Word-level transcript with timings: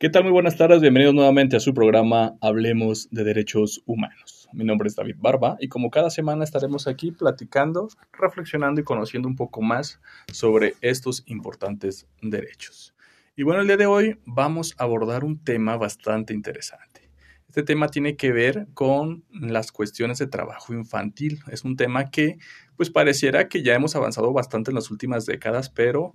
¿Qué 0.00 0.08
tal? 0.08 0.22
Muy 0.22 0.30
buenas 0.30 0.56
tardes, 0.56 0.80
bienvenidos 0.80 1.12
nuevamente 1.12 1.56
a 1.56 1.60
su 1.60 1.74
programa 1.74 2.36
Hablemos 2.40 3.08
de 3.10 3.24
Derechos 3.24 3.82
Humanos. 3.84 4.48
Mi 4.52 4.64
nombre 4.64 4.86
es 4.86 4.94
David 4.94 5.16
Barba 5.18 5.56
y 5.58 5.66
como 5.66 5.90
cada 5.90 6.08
semana 6.08 6.44
estaremos 6.44 6.86
aquí 6.86 7.10
platicando, 7.10 7.88
reflexionando 8.12 8.80
y 8.80 8.84
conociendo 8.84 9.26
un 9.26 9.34
poco 9.34 9.60
más 9.60 10.00
sobre 10.32 10.74
estos 10.82 11.24
importantes 11.26 12.06
derechos. 12.22 12.94
Y 13.34 13.42
bueno, 13.42 13.62
el 13.62 13.66
día 13.66 13.76
de 13.76 13.86
hoy 13.86 14.20
vamos 14.24 14.76
a 14.78 14.84
abordar 14.84 15.24
un 15.24 15.42
tema 15.42 15.76
bastante 15.76 16.32
interesante. 16.32 17.10
Este 17.48 17.64
tema 17.64 17.88
tiene 17.88 18.14
que 18.14 18.30
ver 18.30 18.68
con 18.74 19.24
las 19.32 19.72
cuestiones 19.72 20.18
de 20.18 20.28
trabajo 20.28 20.74
infantil. 20.74 21.40
Es 21.50 21.64
un 21.64 21.76
tema 21.76 22.08
que 22.12 22.38
pues 22.76 22.90
pareciera 22.90 23.48
que 23.48 23.64
ya 23.64 23.74
hemos 23.74 23.96
avanzado 23.96 24.32
bastante 24.32 24.70
en 24.70 24.76
las 24.76 24.92
últimas 24.92 25.26
décadas, 25.26 25.70
pero 25.70 26.14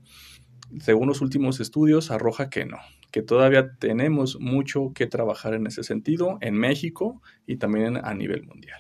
según 0.80 1.08
los 1.08 1.22
últimos 1.22 1.60
estudios, 1.60 2.12
arroja 2.12 2.50
que 2.50 2.66
no, 2.66 2.78
que 3.12 3.22
todavía 3.22 3.76
tenemos 3.78 4.40
mucho 4.40 4.92
que 4.94 5.08
trabajar 5.08 5.54
en 5.54 5.68
ese 5.68 5.84
sentido 5.84 6.38
en 6.42 6.56
México 6.56 7.22
y 7.46 7.58
también 7.58 7.98
a 7.98 8.14
nivel 8.14 8.46
mundial. 8.46 8.80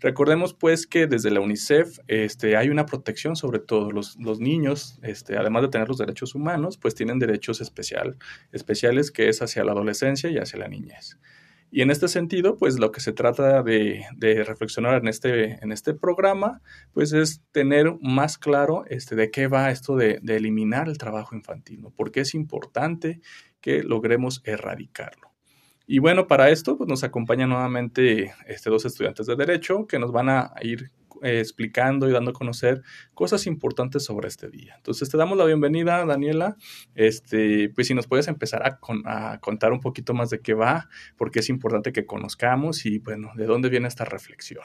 Recordemos 0.00 0.54
pues 0.54 0.86
que 0.86 1.06
desde 1.06 1.30
la 1.30 1.40
UNICEF 1.40 1.98
este, 2.08 2.56
hay 2.56 2.70
una 2.70 2.86
protección 2.86 3.36
sobre 3.36 3.58
todo 3.58 3.90
los, 3.90 4.16
los 4.18 4.40
niños, 4.40 4.98
este, 5.02 5.36
además 5.36 5.62
de 5.62 5.68
tener 5.68 5.88
los 5.88 5.98
derechos 5.98 6.34
humanos, 6.34 6.78
pues 6.78 6.94
tienen 6.94 7.18
derechos 7.18 7.60
especial, 7.60 8.16
especiales 8.50 9.10
que 9.10 9.28
es 9.28 9.42
hacia 9.42 9.62
la 9.62 9.72
adolescencia 9.72 10.30
y 10.30 10.38
hacia 10.38 10.58
la 10.58 10.68
niñez. 10.68 11.18
Y 11.70 11.82
en 11.82 11.90
este 11.90 12.08
sentido, 12.08 12.56
pues 12.56 12.78
lo 12.78 12.90
que 12.90 13.00
se 13.00 13.12
trata 13.12 13.62
de, 13.62 14.04
reflexionar 14.44 14.96
en 14.96 15.08
este, 15.08 15.62
en 15.62 15.70
este 15.70 15.94
programa, 15.94 16.60
pues 16.92 17.12
es 17.12 17.42
tener 17.52 17.96
más 18.00 18.38
claro 18.38 18.84
este, 18.88 19.14
de 19.14 19.30
qué 19.30 19.46
va 19.46 19.70
esto 19.70 19.96
de, 19.96 20.20
eliminar 20.26 20.88
el 20.88 20.98
trabajo 20.98 21.36
infantil. 21.36 21.86
Porque 21.96 22.20
es 22.20 22.34
importante 22.34 23.20
que 23.60 23.82
logremos 23.82 24.42
erradicarlo. 24.44 25.30
Y 25.86 25.98
bueno, 25.98 26.26
para 26.26 26.50
esto 26.50 26.76
pues 26.76 26.88
nos 26.88 27.02
acompañan 27.02 27.50
nuevamente 27.50 28.32
este, 28.46 28.70
dos 28.70 28.84
estudiantes 28.84 29.26
de 29.26 29.36
Derecho 29.36 29.86
que 29.86 29.98
nos 29.98 30.12
van 30.12 30.28
a 30.28 30.52
ir 30.62 30.90
eh, 31.22 31.40
explicando 31.40 32.08
y 32.08 32.12
dando 32.12 32.30
a 32.30 32.34
conocer 32.34 32.82
cosas 33.14 33.46
importantes 33.46 34.04
sobre 34.04 34.28
este 34.28 34.48
día. 34.48 34.74
Entonces 34.76 35.08
te 35.08 35.16
damos 35.16 35.36
la 35.36 35.44
bienvenida, 35.44 36.04
Daniela. 36.04 36.56
Este, 36.94 37.68
pues 37.70 37.86
si 37.86 37.94
nos 37.94 38.06
puedes 38.06 38.28
empezar 38.28 38.62
a, 38.62 38.80
a, 39.04 39.38
contar 39.40 39.72
un 39.72 39.80
poquito 39.80 40.14
más 40.14 40.30
de 40.30 40.40
qué 40.40 40.54
va, 40.54 40.88
porque 41.16 41.40
es 41.40 41.48
importante 41.48 41.92
que 41.92 42.06
conozcamos 42.06 42.86
y 42.86 42.98
bueno, 42.98 43.32
de 43.36 43.46
dónde 43.46 43.68
viene 43.68 43.88
esta 43.88 44.04
reflexión. 44.04 44.64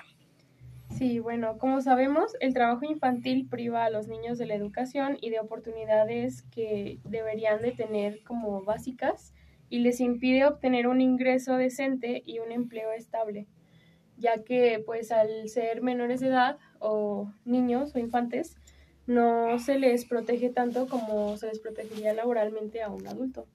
Sí, 0.97 1.19
bueno, 1.19 1.57
como 1.57 1.81
sabemos, 1.81 2.35
el 2.39 2.53
trabajo 2.53 2.85
infantil 2.85 3.47
priva 3.49 3.83
a 3.83 3.89
los 3.89 4.07
niños 4.07 4.37
de 4.37 4.45
la 4.45 4.55
educación 4.55 5.17
y 5.19 5.29
de 5.29 5.39
oportunidades 5.39 6.43
que 6.51 6.99
deberían 7.03 7.61
de 7.61 7.71
tener 7.71 8.23
como 8.23 8.63
básicas 8.63 9.33
y 9.67 9.79
les 9.79 9.99
impide 9.99 10.45
obtener 10.45 10.87
un 10.87 11.01
ingreso 11.01 11.57
decente 11.57 12.23
y 12.25 12.39
un 12.39 12.51
empleo 12.51 12.91
estable 12.93 13.47
ya 14.17 14.43
que 14.43 14.81
pues 14.85 15.11
al 15.11 15.49
ser 15.49 15.81
menores 15.81 16.19
de 16.19 16.27
edad 16.27 16.57
o 16.79 17.31
niños 17.45 17.95
o 17.95 17.99
infantes, 17.99 18.57
no 19.07 19.59
se 19.59 19.77
les 19.77 20.05
protege 20.05 20.49
tanto 20.49 20.87
como 20.87 21.37
se 21.37 21.47
les 21.47 21.59
protegería 21.59 22.13
laboralmente 22.13 22.81
a 22.81 22.89
un 22.89 23.07
adulto. 23.07 23.45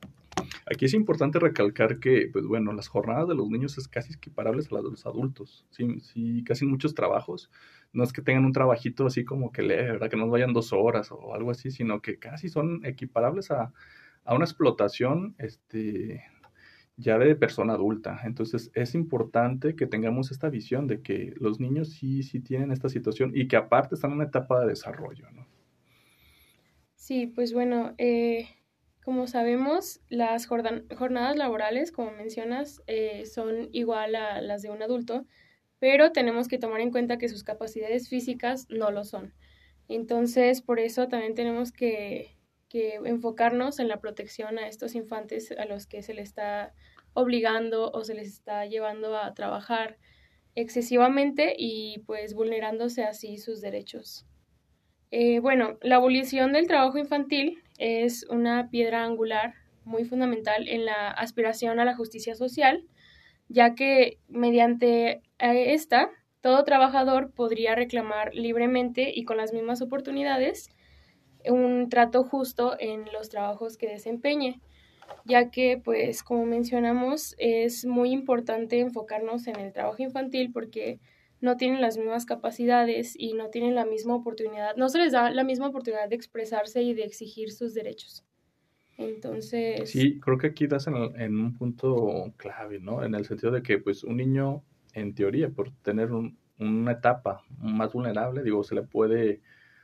Aquí 0.70 0.84
es 0.84 0.94
importante 0.94 1.40
recalcar 1.40 1.98
que, 1.98 2.28
pues 2.32 2.46
bueno, 2.46 2.72
las 2.72 2.86
jornadas 2.86 3.26
de 3.26 3.34
los 3.34 3.48
niños 3.50 3.76
es 3.76 3.88
casi 3.88 4.12
equiparables 4.12 4.70
a 4.70 4.76
las 4.76 4.84
de 4.84 4.90
los 4.90 5.04
adultos. 5.04 5.66
Sí, 5.70 5.98
sí, 6.00 6.44
casi 6.44 6.64
muchos 6.64 6.94
trabajos. 6.94 7.50
No 7.92 8.04
es 8.04 8.12
que 8.12 8.22
tengan 8.22 8.44
un 8.44 8.52
trabajito 8.52 9.06
así 9.06 9.24
como 9.24 9.50
que 9.50 9.62
le, 9.62 9.76
¿verdad? 9.76 10.08
Que 10.08 10.16
no 10.16 10.28
vayan 10.28 10.52
dos 10.52 10.72
horas 10.72 11.10
o 11.10 11.34
algo 11.34 11.50
así, 11.50 11.72
sino 11.72 12.00
que 12.00 12.18
casi 12.18 12.48
son 12.48 12.84
equiparables 12.84 13.50
a, 13.50 13.72
a 14.24 14.34
una 14.34 14.44
explotación 14.44 15.34
este, 15.38 16.22
ya 17.00 17.18
de 17.18 17.34
persona 17.34 17.72
adulta. 17.72 18.20
Entonces 18.24 18.70
es 18.74 18.94
importante 18.94 19.74
que 19.74 19.86
tengamos 19.86 20.30
esta 20.30 20.48
visión 20.48 20.86
de 20.86 21.02
que 21.02 21.34
los 21.36 21.58
niños 21.58 21.90
sí, 21.90 22.22
sí 22.22 22.40
tienen 22.40 22.70
esta 22.70 22.88
situación 22.88 23.32
y 23.34 23.48
que 23.48 23.56
aparte 23.56 23.94
están 23.94 24.10
en 24.10 24.18
una 24.18 24.26
etapa 24.26 24.60
de 24.60 24.68
desarrollo, 24.68 25.30
¿no? 25.32 25.46
Sí, 26.94 27.26
pues 27.26 27.52
bueno, 27.52 27.94
eh, 27.98 28.48
como 29.02 29.26
sabemos, 29.26 30.00
las 30.10 30.46
jornadas 30.46 31.36
laborales, 31.36 31.90
como 31.90 32.12
mencionas, 32.12 32.82
eh, 32.86 33.24
son 33.26 33.68
igual 33.72 34.14
a 34.14 34.40
las 34.42 34.62
de 34.62 34.70
un 34.70 34.82
adulto, 34.82 35.26
pero 35.78 36.12
tenemos 36.12 36.46
que 36.46 36.58
tomar 36.58 36.80
en 36.82 36.90
cuenta 36.90 37.16
que 37.16 37.28
sus 37.28 37.42
capacidades 37.42 38.08
físicas 38.08 38.66
no 38.68 38.90
lo 38.90 39.04
son. 39.04 39.32
Entonces, 39.88 40.60
por 40.60 40.78
eso 40.78 41.08
también 41.08 41.34
tenemos 41.34 41.72
que 41.72 42.38
que 42.70 43.00
enfocarnos 43.04 43.80
en 43.80 43.88
la 43.88 44.00
protección 44.00 44.58
a 44.58 44.68
estos 44.68 44.94
infantes 44.94 45.50
a 45.50 45.64
los 45.66 45.86
que 45.86 46.02
se 46.02 46.14
les 46.14 46.28
está 46.28 46.72
obligando 47.14 47.90
o 47.90 48.04
se 48.04 48.14
les 48.14 48.28
está 48.28 48.66
llevando 48.66 49.16
a 49.16 49.34
trabajar 49.34 49.98
excesivamente 50.54 51.54
y 51.56 52.00
pues 52.06 52.34
vulnerándose 52.34 53.04
así 53.04 53.38
sus 53.38 53.60
derechos. 53.60 54.26
Eh, 55.10 55.40
bueno, 55.40 55.78
la 55.82 55.96
abolición 55.96 56.52
del 56.52 56.66
trabajo 56.66 56.98
infantil 56.98 57.58
es 57.78 58.24
una 58.28 58.70
piedra 58.70 59.04
angular 59.04 59.54
muy 59.84 60.04
fundamental 60.04 60.68
en 60.68 60.84
la 60.84 61.10
aspiración 61.10 61.80
a 61.80 61.84
la 61.84 61.96
justicia 61.96 62.34
social, 62.34 62.84
ya 63.48 63.74
que 63.74 64.18
mediante 64.28 65.22
esta 65.38 66.10
todo 66.40 66.64
trabajador 66.64 67.32
podría 67.32 67.74
reclamar 67.74 68.34
libremente 68.34 69.12
y 69.14 69.24
con 69.24 69.36
las 69.36 69.52
mismas 69.52 69.82
oportunidades 69.82 70.70
un 71.46 71.88
trato 71.88 72.22
justo 72.24 72.76
en 72.78 73.04
los 73.12 73.28
trabajos 73.28 73.76
que 73.76 73.88
desempeñe, 73.88 74.60
ya 75.24 75.50
que, 75.50 75.80
pues, 75.82 76.22
como 76.22 76.46
mencionamos, 76.46 77.34
es 77.38 77.84
muy 77.84 78.10
importante 78.10 78.78
enfocarnos 78.78 79.46
en 79.46 79.56
el 79.56 79.72
trabajo 79.72 80.02
infantil 80.02 80.50
porque 80.52 80.98
no 81.40 81.56
tienen 81.56 81.80
las 81.80 81.96
mismas 81.96 82.26
capacidades 82.26 83.14
y 83.18 83.32
no 83.34 83.48
tienen 83.48 83.74
la 83.74 83.86
misma 83.86 84.14
oportunidad, 84.14 84.76
no 84.76 84.88
se 84.88 84.98
les 84.98 85.12
da 85.12 85.30
la 85.30 85.44
misma 85.44 85.68
oportunidad 85.68 86.08
de 86.08 86.16
expresarse 86.16 86.82
y 86.82 86.94
de 86.94 87.04
exigir 87.04 87.50
sus 87.50 87.74
derechos. 87.74 88.24
Entonces... 88.98 89.88
Sí, 89.88 90.20
creo 90.20 90.36
que 90.36 90.48
aquí 90.48 90.66
das 90.66 90.86
en, 90.86 90.94
en 90.94 91.40
un 91.40 91.56
punto 91.56 92.34
clave, 92.36 92.78
¿no? 92.78 93.02
En 93.02 93.14
el 93.14 93.24
sentido 93.24 93.50
de 93.52 93.62
que, 93.62 93.78
pues, 93.78 94.04
un 94.04 94.18
niño, 94.18 94.62
en 94.92 95.14
teoría, 95.14 95.48
por 95.48 95.70
tener 95.82 96.10
una 96.12 96.92
etapa 96.92 97.42
más 97.58 97.92
vulnerable, 97.92 98.42
digo, 98.42 98.62
se 98.62 98.74
le 98.74 98.82
puede 98.82 99.40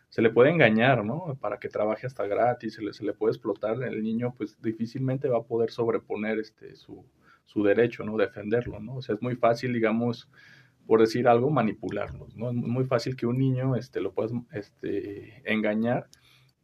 se 0.09 0.22
le 0.22 0.31
puede 0.31 0.50
engañar, 0.50 1.05
¿no? 1.05 1.37
Para 1.41 1.59
que 1.59 1.69
trabaje 1.69 2.06
hasta 2.06 2.27
gratis, 2.27 2.75
se 2.75 2.83
le, 2.83 2.93
se 2.93 3.05
le 3.05 3.12
puede 3.12 3.33
explotar, 3.33 3.83
el 3.83 4.03
niño 4.03 4.34
pues 4.37 4.61
difícilmente 4.62 5.28
va 5.28 5.39
a 5.39 5.44
poder 5.44 5.71
sobreponer 5.71 6.39
este, 6.39 6.77
su, 6.77 7.05
su 7.44 7.62
derecho, 7.62 8.05
¿no? 8.05 8.16
Defenderlo, 8.16 8.81
¿no? 8.81 8.97
O 8.97 9.03
sea, 9.03 9.15
es 9.15 9.22
muy 9.22 9.37
fácil, 9.37 9.72
digamos, 9.72 10.28
por 10.87 11.00
decir 11.00 11.28
algo, 11.28 11.50
manipularlos, 11.50 12.37
¿no? 12.37 12.50
Es 12.50 12.55
muy 12.55 12.84
fácil 12.84 13.16
que 13.16 13.27
un 13.27 13.39
niño 13.39 13.77
este, 13.77 14.00
lo 14.00 14.12
puedas 14.12 14.33
este, 14.53 15.43
engañar 15.50 16.09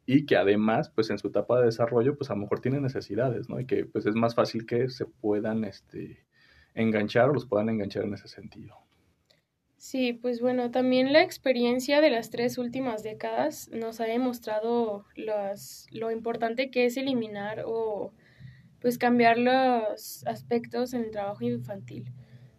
y 0.07 0.27
que 0.27 0.37
además, 0.37 0.91
pues 0.91 1.11
en 1.11 1.19
su 1.19 1.29
etapa 1.29 1.59
de 1.61 1.67
desarrollo, 1.67 2.17
pues 2.17 2.31
a 2.31 2.35
lo 2.35 2.41
mejor 2.41 2.61
tiene 2.61 2.81
necesidades, 2.81 3.49
¿no? 3.49 3.61
Y 3.61 3.67
que 3.67 3.85
pues 3.87 4.07
es 4.07 4.15
más 4.15 4.35
fácil 4.35 4.67
que 4.67 4.89
se 4.89 5.07
puedan 5.07 5.65
este, 5.65 6.27
enganchar 6.75 7.31
o 7.31 7.35
los 7.35 7.47
puedan 7.47 7.69
enganchar 7.69 8.05
en 8.05 8.15
ese 8.15 8.29
sentido. 8.29 8.77
Sí, 9.83 10.13
pues 10.13 10.41
bueno, 10.41 10.71
también 10.71 11.13
la 11.13 11.25
experiencia 11.25 12.01
de 12.01 12.09
las 12.09 12.31
tres 12.31 12.57
últimas 12.57 13.03
décadas 13.03 13.69
nos 13.73 14.01
ha 14.01 14.05
demostrado 14.05 15.07
lo 15.91 16.13
importante 16.13 16.71
que 16.71 16.85
es 16.85 16.97
eliminar 16.97 17.65
o 17.67 18.13
pues 18.81 18.97
cambiar 18.97 19.39
los 19.39 20.25
aspectos 20.25 20.95
en 20.95 21.07
el 21.07 21.11
trabajo 21.11 21.43
infantil, 21.43 22.05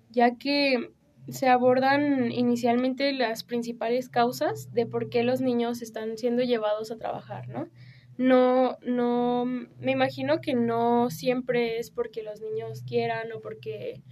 ya 0.10 0.38
que 0.38 0.92
se 1.30 1.48
abordan 1.48 2.30
inicialmente 2.34 3.14
las 3.14 3.46
principales 3.46 4.10
causas 4.10 4.74
de 4.74 4.86
por 4.86 5.10
qué 5.10 5.24
los 5.24 5.40
niños 5.40 5.82
están 5.82 6.18
siendo 6.18 6.44
llevados 6.44 6.92
a 6.92 6.98
trabajar, 6.98 7.48
¿no? 7.48 7.70
No, 8.18 8.78
no, 8.82 9.46
me 9.46 9.92
imagino 9.94 10.42
que 10.42 10.56
no 10.56 11.10
siempre 11.10 11.80
es 11.80 11.90
porque 11.90 12.22
los 12.22 12.42
niños 12.42 12.84
quieran 12.86 13.32
o 13.32 13.40
porque 13.40 14.04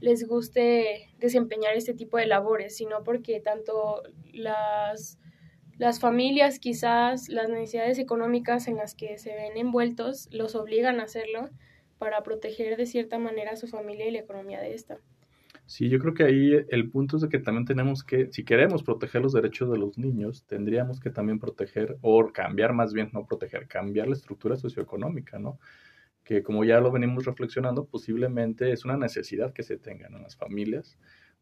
les 0.00 0.26
guste 0.26 1.10
desempeñar 1.18 1.74
este 1.74 1.94
tipo 1.94 2.16
de 2.16 2.26
labores, 2.26 2.76
sino 2.76 3.04
porque 3.04 3.40
tanto 3.40 4.02
las, 4.32 5.18
las 5.78 6.00
familias, 6.00 6.58
quizás 6.58 7.28
las 7.28 7.48
necesidades 7.48 7.98
económicas 7.98 8.68
en 8.68 8.76
las 8.76 8.94
que 8.94 9.18
se 9.18 9.34
ven 9.34 9.56
envueltos, 9.56 10.28
los 10.32 10.54
obligan 10.54 11.00
a 11.00 11.04
hacerlo 11.04 11.50
para 11.98 12.22
proteger 12.22 12.76
de 12.76 12.86
cierta 12.86 13.18
manera 13.18 13.52
a 13.52 13.56
su 13.56 13.66
familia 13.68 14.08
y 14.08 14.10
la 14.10 14.20
economía 14.20 14.60
de 14.60 14.74
esta. 14.74 14.98
Sí, 15.66 15.88
yo 15.88 16.00
creo 16.00 16.14
que 16.14 16.24
ahí 16.24 16.66
el 16.68 16.90
punto 16.90 17.16
es 17.16 17.22
de 17.22 17.28
que 17.28 17.38
también 17.38 17.64
tenemos 17.64 18.02
que, 18.02 18.32
si 18.32 18.42
queremos 18.44 18.82
proteger 18.82 19.22
los 19.22 19.32
derechos 19.32 19.70
de 19.70 19.78
los 19.78 19.98
niños, 19.98 20.44
tendríamos 20.48 20.98
que 20.98 21.10
también 21.10 21.38
proteger, 21.38 21.96
o 22.00 22.32
cambiar 22.32 22.72
más 22.72 22.92
bien, 22.92 23.10
no 23.12 23.24
proteger, 23.24 23.68
cambiar 23.68 24.08
la 24.08 24.14
estructura 24.14 24.56
socioeconómica, 24.56 25.38
¿no? 25.38 25.60
Que 26.24 26.42
como 26.42 26.64
ya 26.64 26.80
lo 26.80 26.90
venimos 26.92 27.24
reflexionando, 27.24 27.86
posiblemente 27.86 28.72
es 28.72 28.84
una 28.84 28.96
necesidad 28.96 29.52
que 29.52 29.62
se 29.62 29.78
tengan 29.78 30.14
en 30.14 30.22
las 30.22 30.36
familias, 30.36 30.98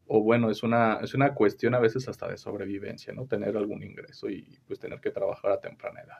o 0.06 0.22
bueno, 0.22 0.50
es 0.50 0.62
una, 0.62 0.98
es 1.02 1.14
una 1.14 1.34
cuestión 1.34 1.74
a 1.74 1.80
veces 1.80 2.08
hasta 2.08 2.28
de 2.28 2.38
sobrevivencia, 2.38 3.12
¿no? 3.12 3.26
Tener 3.26 3.56
algún 3.56 3.82
ingreso 3.82 4.30
y 4.30 4.58
pues 4.66 4.78
tener 4.78 5.00
que 5.00 5.10
trabajar 5.10 5.52
a 5.52 5.60
temprana 5.60 6.00
edad. 6.00 6.18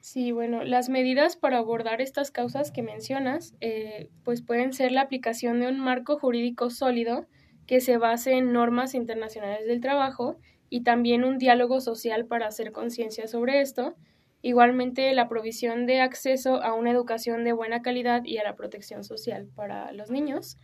Sí, 0.00 0.30
bueno, 0.32 0.62
las 0.62 0.88
medidas 0.88 1.36
para 1.36 1.58
abordar 1.58 2.00
estas 2.00 2.30
causas 2.30 2.70
que 2.70 2.82
mencionas, 2.82 3.54
eh, 3.60 4.10
pues 4.24 4.42
pueden 4.42 4.72
ser 4.72 4.92
la 4.92 5.02
aplicación 5.02 5.60
de 5.60 5.68
un 5.68 5.80
marco 5.80 6.18
jurídico 6.18 6.70
sólido 6.70 7.26
que 7.66 7.80
se 7.80 7.98
base 7.98 8.32
en 8.32 8.52
normas 8.52 8.94
internacionales 8.94 9.66
del 9.66 9.80
trabajo 9.80 10.38
y 10.70 10.82
también 10.82 11.24
un 11.24 11.38
diálogo 11.38 11.80
social 11.80 12.26
para 12.26 12.46
hacer 12.46 12.72
conciencia 12.72 13.26
sobre 13.26 13.60
esto. 13.60 13.96
Igualmente, 14.40 15.12
la 15.14 15.28
provisión 15.28 15.86
de 15.86 16.00
acceso 16.00 16.62
a 16.62 16.74
una 16.74 16.90
educación 16.90 17.44
de 17.44 17.52
buena 17.52 17.82
calidad 17.82 18.24
y 18.24 18.38
a 18.38 18.44
la 18.44 18.54
protección 18.54 19.04
social 19.04 19.48
para 19.54 19.92
los 19.92 20.10
niños. 20.10 20.58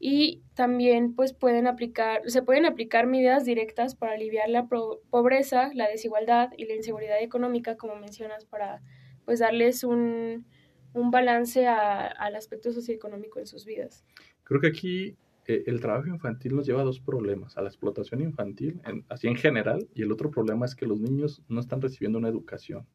Y 0.00 0.42
también 0.54 1.14
pues 1.16 1.32
pueden 1.32 1.66
aplicar, 1.66 2.22
se 2.26 2.42
pueden 2.42 2.66
aplicar 2.66 3.06
medidas 3.06 3.44
directas 3.44 3.96
para 3.96 4.12
aliviar 4.12 4.48
la 4.48 4.68
pobreza, 4.68 5.70
la 5.74 5.88
desigualdad 5.88 6.50
y 6.56 6.66
la 6.66 6.74
inseguridad 6.74 7.20
económica, 7.20 7.76
como 7.76 7.96
mencionas, 7.96 8.44
para 8.44 8.80
pues 9.24 9.40
darles 9.40 9.82
un, 9.82 10.46
un 10.92 11.10
balance 11.10 11.66
al 11.66 12.36
aspecto 12.36 12.72
socioeconómico 12.72 13.40
en 13.40 13.46
sus 13.46 13.64
vidas. 13.64 14.04
Creo 14.44 14.60
que 14.60 14.68
aquí 14.68 15.16
eh, 15.46 15.64
el 15.66 15.80
trabajo 15.80 16.08
infantil 16.08 16.54
nos 16.54 16.66
lleva 16.66 16.82
a 16.82 16.84
dos 16.84 17.00
problemas, 17.00 17.56
a 17.56 17.62
la 17.62 17.68
explotación 17.68 18.20
infantil, 18.20 18.80
así 19.08 19.26
en 19.26 19.36
general, 19.36 19.88
y 19.94 20.02
el 20.02 20.12
otro 20.12 20.30
problema 20.30 20.66
es 20.66 20.74
que 20.74 20.86
los 20.86 21.00
niños 21.00 21.42
no 21.48 21.60
están 21.60 21.80
recibiendo 21.80 22.18
una 22.18 22.28
educación. 22.28 22.86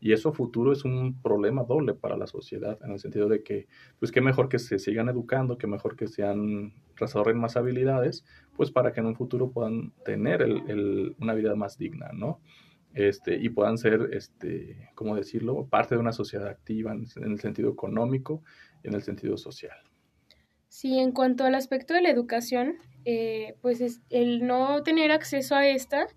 Y 0.00 0.12
eso 0.12 0.28
a 0.28 0.32
futuro 0.32 0.72
es 0.72 0.84
un 0.84 1.20
problema 1.22 1.64
doble 1.64 1.94
para 1.94 2.16
la 2.16 2.26
sociedad, 2.26 2.78
en 2.84 2.92
el 2.92 2.98
sentido 2.98 3.28
de 3.28 3.42
que, 3.42 3.66
pues 3.98 4.12
qué 4.12 4.20
mejor 4.20 4.48
que 4.48 4.58
se 4.58 4.78
sigan 4.78 5.08
educando, 5.08 5.58
qué 5.58 5.66
mejor 5.66 5.96
que 5.96 6.06
sean, 6.06 6.72
desarrollen 6.98 7.40
más 7.40 7.56
habilidades, 7.56 8.24
pues 8.56 8.70
para 8.70 8.92
que 8.92 9.00
en 9.00 9.06
un 9.06 9.16
futuro 9.16 9.50
puedan 9.50 9.92
tener 10.04 10.42
el, 10.42 11.16
una 11.20 11.34
vida 11.34 11.54
más 11.54 11.78
digna, 11.78 12.10
¿no? 12.12 12.40
Este, 12.94 13.36
y 13.36 13.48
puedan 13.50 13.76
ser, 13.76 14.10
este, 14.12 14.90
¿cómo 14.94 15.14
decirlo?, 15.14 15.66
parte 15.66 15.94
de 15.94 16.00
una 16.00 16.12
sociedad 16.12 16.48
activa 16.48 16.92
en, 16.92 17.04
en 17.16 17.32
el 17.32 17.40
sentido 17.40 17.70
económico 17.70 18.42
y 18.82 18.88
en 18.88 18.94
el 18.94 19.02
sentido 19.02 19.36
social. 19.36 19.76
Sí, 20.68 20.98
en 20.98 21.12
cuanto 21.12 21.44
al 21.44 21.54
aspecto 21.54 21.94
de 21.94 22.02
la 22.02 22.10
educación, 22.10 22.76
eh, 23.04 23.56
pues 23.62 23.80
es 23.80 24.02
el 24.10 24.46
no 24.46 24.82
tener 24.82 25.10
acceso 25.10 25.54
a 25.54 25.66
esta 25.66 26.08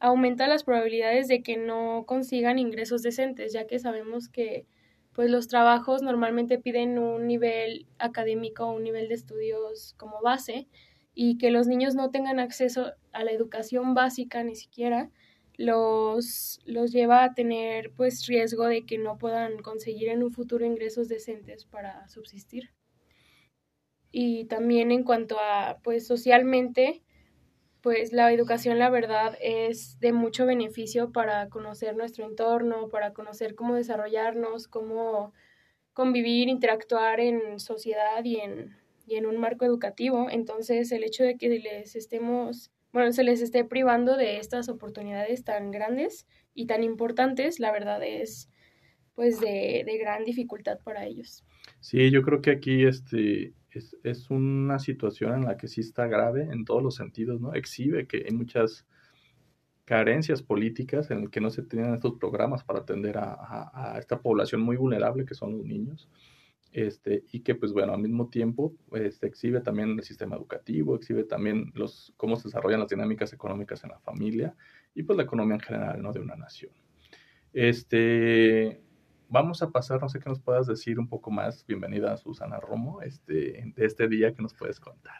aumenta 0.00 0.46
las 0.46 0.64
probabilidades 0.64 1.28
de 1.28 1.42
que 1.42 1.56
no 1.56 2.04
consigan 2.06 2.58
ingresos 2.58 3.02
decentes, 3.02 3.52
ya 3.52 3.66
que 3.66 3.78
sabemos 3.78 4.28
que 4.28 4.66
pues 5.12 5.30
los 5.30 5.48
trabajos 5.48 6.02
normalmente 6.02 6.58
piden 6.58 6.98
un 6.98 7.26
nivel 7.26 7.86
académico, 7.98 8.66
un 8.66 8.82
nivel 8.82 9.08
de 9.08 9.14
estudios 9.14 9.94
como 9.96 10.20
base 10.20 10.68
y 11.14 11.38
que 11.38 11.50
los 11.50 11.66
niños 11.66 11.94
no 11.94 12.10
tengan 12.10 12.38
acceso 12.38 12.92
a 13.12 13.24
la 13.24 13.32
educación 13.32 13.94
básica 13.94 14.44
ni 14.44 14.54
siquiera 14.54 15.10
los, 15.56 16.60
los 16.64 16.92
lleva 16.92 17.24
a 17.24 17.34
tener 17.34 17.92
pues 17.92 18.26
riesgo 18.26 18.66
de 18.66 18.84
que 18.84 18.98
no 18.98 19.18
puedan 19.18 19.58
conseguir 19.62 20.08
en 20.08 20.22
un 20.22 20.32
futuro 20.32 20.66
ingresos 20.66 21.08
decentes 21.08 21.64
para 21.64 22.08
subsistir. 22.08 22.70
Y 24.12 24.44
también 24.46 24.92
en 24.92 25.02
cuanto 25.02 25.38
a, 25.38 25.78
pues 25.82 26.06
socialmente, 26.06 27.02
pues 27.86 28.12
la 28.12 28.32
educación, 28.32 28.80
la 28.80 28.90
verdad, 28.90 29.38
es 29.40 30.00
de 30.00 30.12
mucho 30.12 30.44
beneficio 30.44 31.12
para 31.12 31.48
conocer 31.48 31.96
nuestro 31.96 32.26
entorno, 32.26 32.88
para 32.88 33.12
conocer 33.12 33.54
cómo 33.54 33.76
desarrollarnos, 33.76 34.66
cómo 34.66 35.32
convivir, 35.92 36.48
interactuar 36.48 37.20
en 37.20 37.60
sociedad 37.60 38.24
y 38.24 38.38
en, 38.38 38.74
y 39.06 39.14
en 39.14 39.24
un 39.24 39.36
marco 39.36 39.64
educativo. 39.64 40.26
Entonces, 40.28 40.90
el 40.90 41.04
hecho 41.04 41.22
de 41.22 41.36
que 41.36 41.48
les 41.48 41.94
estemos, 41.94 42.72
bueno, 42.92 43.12
se 43.12 43.22
les 43.22 43.40
esté 43.40 43.64
privando 43.64 44.16
de 44.16 44.38
estas 44.38 44.68
oportunidades 44.68 45.44
tan 45.44 45.70
grandes 45.70 46.26
y 46.54 46.66
tan 46.66 46.82
importantes, 46.82 47.60
la 47.60 47.70
verdad 47.70 48.02
es 48.02 48.50
pues 49.14 49.38
de, 49.38 49.84
de 49.86 49.96
gran 49.96 50.24
dificultad 50.24 50.80
para 50.82 51.06
ellos. 51.06 51.44
Sí, 51.78 52.10
yo 52.10 52.22
creo 52.22 52.42
que 52.42 52.50
aquí 52.50 52.84
este 52.84 53.54
es, 53.76 54.30
una 54.30 54.78
situación 54.78 55.34
en 55.34 55.44
la 55.44 55.56
que 55.56 55.68
sí 55.68 55.80
está 55.80 56.06
grave 56.06 56.48
en 56.50 56.64
todos 56.64 56.82
los 56.82 56.94
sentidos, 56.94 57.40
¿no? 57.40 57.54
Exhibe 57.54 58.06
que 58.06 58.24
hay 58.26 58.34
muchas 58.34 58.86
carencias 59.84 60.42
políticas 60.42 61.10
en 61.10 61.22
el 61.22 61.30
que 61.30 61.40
no 61.40 61.50
se 61.50 61.62
tienen 61.62 61.94
estos 61.94 62.14
programas 62.14 62.64
para 62.64 62.80
atender 62.80 63.16
a, 63.18 63.96
esta 63.98 64.20
población 64.20 64.60
muy 64.60 64.76
vulnerable 64.76 65.24
que 65.24 65.34
son 65.34 65.58
los 65.58 65.64
niños. 65.64 66.08
Este, 66.72 67.24
y 67.32 67.40
que 67.40 67.54
pues 67.54 67.72
bueno, 67.72 67.94
al 67.94 68.00
mismo 68.00 68.28
tiempo 68.28 68.74
este, 68.92 69.28
exhibe 69.28 69.60
también 69.60 69.90
el 69.90 70.02
sistema 70.02 70.36
educativo, 70.36 70.96
exhibe 70.96 71.24
también 71.24 71.72
los, 71.74 72.12
cómo 72.18 72.36
se 72.36 72.48
desarrollan 72.48 72.80
las 72.80 72.90
dinámicas 72.90 73.32
económicas 73.32 73.82
en 73.84 73.90
la 73.90 73.98
familia 74.00 74.54
y 74.94 75.02
pues 75.02 75.16
la 75.16 75.22
economía 75.22 75.54
en 75.54 75.60
general 75.60 76.02
¿no? 76.02 76.12
de 76.12 76.20
una 76.20 76.36
nación. 76.36 76.72
Este, 77.52 78.82
vamos 79.28 79.62
a 79.62 79.70
pasar, 79.70 80.00
no 80.00 80.08
sé 80.08 80.18
qué 80.18 80.28
nos 80.28 80.40
puedas 80.40 80.66
decir 80.66 80.98
un 80.98 81.08
poco 81.08 81.30
más. 81.30 81.64
Bienvenida 81.66 82.16
Susana 82.16 82.58
Romo, 82.58 83.02
este, 83.02 83.72
de 83.74 83.84
este 83.84 84.08
día 84.08 84.32
que 84.32 84.42
nos 84.42 84.54
puedes 84.54 84.80
contar. 84.80 85.18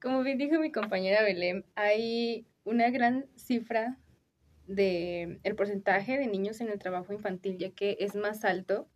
Como 0.00 0.22
bien 0.22 0.38
dijo 0.38 0.58
mi 0.58 0.72
compañera 0.72 1.22
Belén, 1.22 1.64
hay 1.74 2.46
una 2.64 2.90
gran 2.90 3.26
cifra 3.36 3.98
de 4.66 5.40
el 5.42 5.56
porcentaje 5.56 6.16
de 6.16 6.26
niños 6.26 6.60
en 6.60 6.68
el 6.68 6.78
trabajo 6.78 7.12
infantil, 7.12 7.58
ya 7.58 7.70
que 7.70 7.96
es 8.00 8.14
más 8.14 8.44
alto 8.44 8.88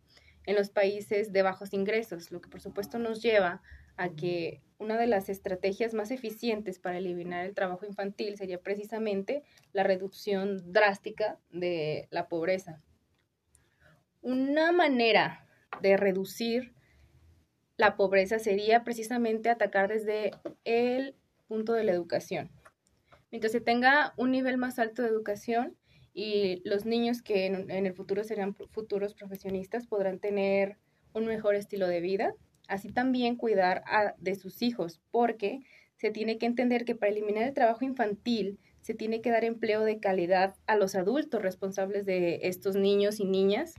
en 0.45 0.55
los 0.55 0.69
países 0.69 1.31
de 1.31 1.41
bajos 1.41 1.73
ingresos, 1.73 2.31
lo 2.31 2.41
que 2.41 2.49
por 2.49 2.61
supuesto 2.61 2.97
nos 2.97 3.21
lleva 3.21 3.61
a 3.97 4.09
que 4.09 4.61
una 4.77 4.97
de 4.97 5.07
las 5.07 5.29
estrategias 5.29 5.93
más 5.93 6.11
eficientes 6.11 6.79
para 6.79 6.97
eliminar 6.97 7.45
el 7.45 7.53
trabajo 7.53 7.85
infantil 7.85 8.37
sería 8.37 8.61
precisamente 8.61 9.43
la 9.73 9.83
reducción 9.83 10.71
drástica 10.71 11.39
de 11.49 12.07
la 12.11 12.27
pobreza. 12.27 12.81
Una 14.25 14.71
manera 14.71 15.45
de 15.83 15.97
reducir 15.97 16.73
la 17.77 17.95
pobreza 17.95 18.39
sería 18.39 18.83
precisamente 18.83 19.51
atacar 19.51 19.87
desde 19.87 20.31
el 20.63 21.13
punto 21.47 21.73
de 21.73 21.83
la 21.83 21.91
educación. 21.91 22.49
Mientras 23.29 23.51
se 23.51 23.61
tenga 23.61 24.15
un 24.17 24.31
nivel 24.31 24.57
más 24.57 24.79
alto 24.79 25.03
de 25.03 25.09
educación 25.09 25.77
y 26.11 26.67
los 26.67 26.87
niños 26.87 27.21
que 27.21 27.45
en, 27.45 27.69
el 27.69 27.93
futuro 27.93 28.23
serán 28.23 28.55
futuros 28.55 29.13
profesionistas 29.13 29.85
podrán 29.85 30.17
tener 30.17 30.79
un 31.13 31.27
mejor 31.27 31.53
estilo 31.53 31.87
de 31.87 32.01
vida, 32.01 32.33
así 32.67 32.91
también 32.91 33.35
cuidar 33.35 33.83
de 34.17 34.33
sus 34.33 34.63
hijos, 34.63 35.01
porque 35.11 35.59
se 35.97 36.09
tiene 36.09 36.39
que 36.39 36.47
entender 36.47 36.83
que 36.83 36.95
para 36.95 37.11
eliminar 37.11 37.43
el 37.43 37.53
trabajo 37.53 37.85
infantil 37.85 38.57
se 38.81 38.95
tiene 38.95 39.21
que 39.21 39.29
dar 39.29 39.43
empleo 39.45 39.83
de 39.83 39.99
calidad 39.99 40.55
a 40.65 40.77
los 40.77 40.95
adultos 40.95 41.43
responsables 41.43 42.07
de 42.07 42.39
estos 42.41 42.75
niños 42.75 43.19
y 43.19 43.25
niñas 43.25 43.75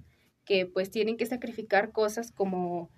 que 0.47 0.65
pues 0.65 0.91
tienen 0.91 1.19
que 1.19 1.27
sacrificar 1.27 1.93
cosas 1.93 2.33
como 2.33 2.91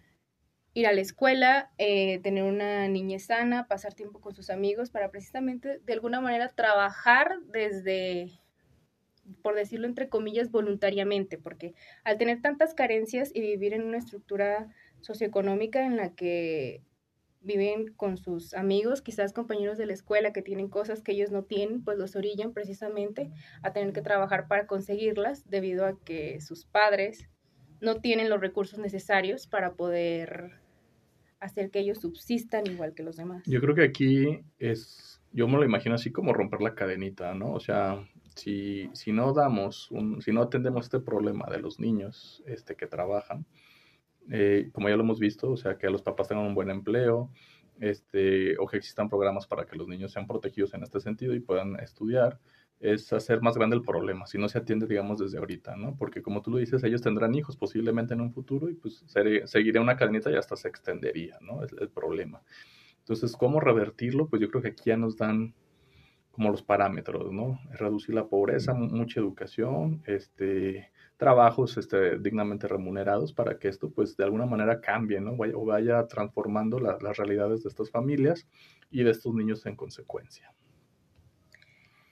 ir 0.75 0.87
a 0.87 0.93
la 0.93 1.00
escuela, 1.00 1.73
eh, 1.78 2.21
tener 2.21 2.45
una 2.45 2.87
niñez 2.87 3.25
sana, 3.26 3.67
pasar 3.67 3.95
tiempo 3.95 4.21
con 4.21 4.35
sus 4.35 4.50
amigos 4.50 4.90
para 4.90 5.11
precisamente 5.11 5.81
de 5.81 5.93
alguna 5.93 6.21
manera 6.21 6.50
trabajar 6.50 7.40
desde, 7.47 8.31
por 9.43 9.57
decirlo 9.57 9.88
entre 9.88 10.09
comillas, 10.09 10.52
voluntariamente, 10.52 11.38
porque 11.38 11.75
al 12.05 12.19
tener 12.19 12.40
tantas 12.43 12.75
carencias 12.75 13.33
y 13.35 13.40
vivir 13.40 13.73
en 13.75 13.83
una 13.83 13.99
estructura 13.99 14.69
socioeconómica 15.00 15.85
en 15.85 15.97
la 15.97 16.14
que 16.14 16.83
viven 17.40 17.95
con 17.95 18.17
sus 18.19 18.52
amigos, 18.55 19.00
quizás 19.00 19.33
compañeros 19.33 19.78
de 19.78 19.87
la 19.87 19.95
escuela 19.95 20.33
que 20.33 20.43
tienen 20.43 20.69
cosas 20.69 21.02
que 21.02 21.12
ellos 21.12 21.31
no 21.31 21.45
tienen, 21.45 21.83
pues 21.83 21.97
los 21.97 22.14
orillan 22.14 22.52
precisamente 22.52 23.31
a 23.62 23.73
tener 23.73 23.93
que 23.93 24.02
trabajar 24.02 24.49
para 24.49 24.67
conseguirlas 24.67 25.49
debido 25.49 25.87
a 25.87 25.99
que 26.05 26.40
sus 26.40 26.67
padres 26.67 27.28
no 27.80 27.97
tienen 27.97 28.30
los 28.30 28.40
recursos 28.40 28.78
necesarios 28.78 29.47
para 29.47 29.75
poder 29.75 30.52
hacer 31.40 31.70
que 31.70 31.80
ellos 31.80 31.99
subsistan 32.00 32.66
igual 32.66 32.94
que 32.94 33.02
los 33.02 33.16
demás. 33.16 33.42
Yo 33.47 33.61
creo 33.61 33.75
que 33.75 33.85
aquí 33.85 34.40
es, 34.58 35.20
yo 35.32 35.47
me 35.47 35.56
lo 35.56 35.64
imagino 35.64 35.94
así 35.94 36.11
como 36.11 36.32
romper 36.32 36.61
la 36.61 36.75
cadenita, 36.75 37.35
¿no? 37.35 37.52
O 37.52 37.61
sea, 37.61 38.04
si, 38.35 38.90
si 38.92 39.12
no 39.12 39.32
damos, 39.32 39.90
un, 39.90 40.20
si 40.23 40.32
no 40.32 40.42
atendemos 40.42 40.87
este 40.87 41.00
problema 41.00 41.47
de 41.50 41.58
los 41.58 41.78
niños 41.78 42.42
este, 42.47 42.75
que 42.75 42.87
trabajan, 42.87 43.47
eh, 44.30 44.70
como 44.73 44.88
ya 44.88 44.97
lo 44.97 45.02
hemos 45.02 45.18
visto, 45.18 45.50
o 45.50 45.56
sea, 45.56 45.78
que 45.78 45.88
los 45.90 46.02
papás 46.02 46.28
tengan 46.28 46.47
un 46.47 46.54
buen 46.54 46.70
empleo, 46.70 47.30
este, 47.80 48.58
o 48.58 48.66
que 48.66 48.76
existan 48.76 49.08
programas 49.08 49.47
para 49.47 49.64
que 49.64 49.76
los 49.76 49.88
niños 49.88 50.12
sean 50.12 50.26
protegidos 50.26 50.75
en 50.75 50.82
este 50.82 51.00
sentido 51.00 51.35
y 51.35 51.40
puedan 51.40 51.78
estudiar, 51.80 52.40
es 52.80 53.12
hacer 53.12 53.40
más 53.42 53.56
grande 53.56 53.76
el 53.76 53.82
problema, 53.82 54.26
si 54.26 54.38
no 54.38 54.49
se 54.49 54.58
atiende, 54.58 54.87
digamos, 54.87 55.18
desde 55.18 55.38
ahorita, 55.38 55.76
¿no? 55.76 55.97
Porque 55.97 56.23
como 56.23 56.42
tú 56.42 56.50
lo 56.52 56.58
dices, 56.58 56.85
ellos 56.85 57.02
tendrán 57.02 57.35
hijos 57.35 57.56
posiblemente 57.56 58.14
en 58.14 58.20
un 58.20 58.32
futuro 58.32 58.68
y 58.68 58.75
pues 58.75 59.04
seguiría 59.47 59.80
una 59.80 59.97
cadenita 59.97 60.30
y 60.30 60.37
hasta 60.37 60.56
se 60.56 60.68
extendería, 60.68 61.38
¿no? 61.40 61.64
Es 61.64 61.73
el 61.73 61.88
problema. 61.88 62.42
Entonces, 63.00 63.37
¿cómo 63.37 63.58
revertirlo? 63.58 64.28
Pues 64.28 64.40
yo 64.40 64.49
creo 64.49 64.62
que 64.62 64.68
aquí 64.68 64.85
ya 64.87 64.97
nos 64.97 65.16
dan 65.16 65.54
como 66.30 66.50
los 66.50 66.62
parámetros, 66.62 67.32
¿no? 67.32 67.58
Reducir 67.73 68.14
la 68.14 68.28
pobreza, 68.28 68.73
mucha 68.75 69.18
educación, 69.18 70.02
este, 70.06 70.92
trabajos 71.16 71.76
este, 71.78 72.18
dignamente 72.20 72.68
remunerados 72.68 73.32
para 73.32 73.58
que 73.58 73.66
esto 73.66 73.90
pues 73.90 74.16
de 74.16 74.23
alguna 74.23 74.47
manera 74.47 74.80
cambie, 74.80 75.20
¿no? 75.20 75.37
Vaya, 75.37 75.56
o 75.56 75.64
vaya 75.64 76.06
transformando 76.06 76.78
las 76.78 77.16
realidades 77.16 77.64
de 77.64 77.70
estas 77.70 77.90
familias 77.90 78.47
y 78.88 79.02
de 79.02 79.11
estos 79.11 79.35
niños 79.35 79.66
en 79.66 79.75
consecuencia. 79.75 80.54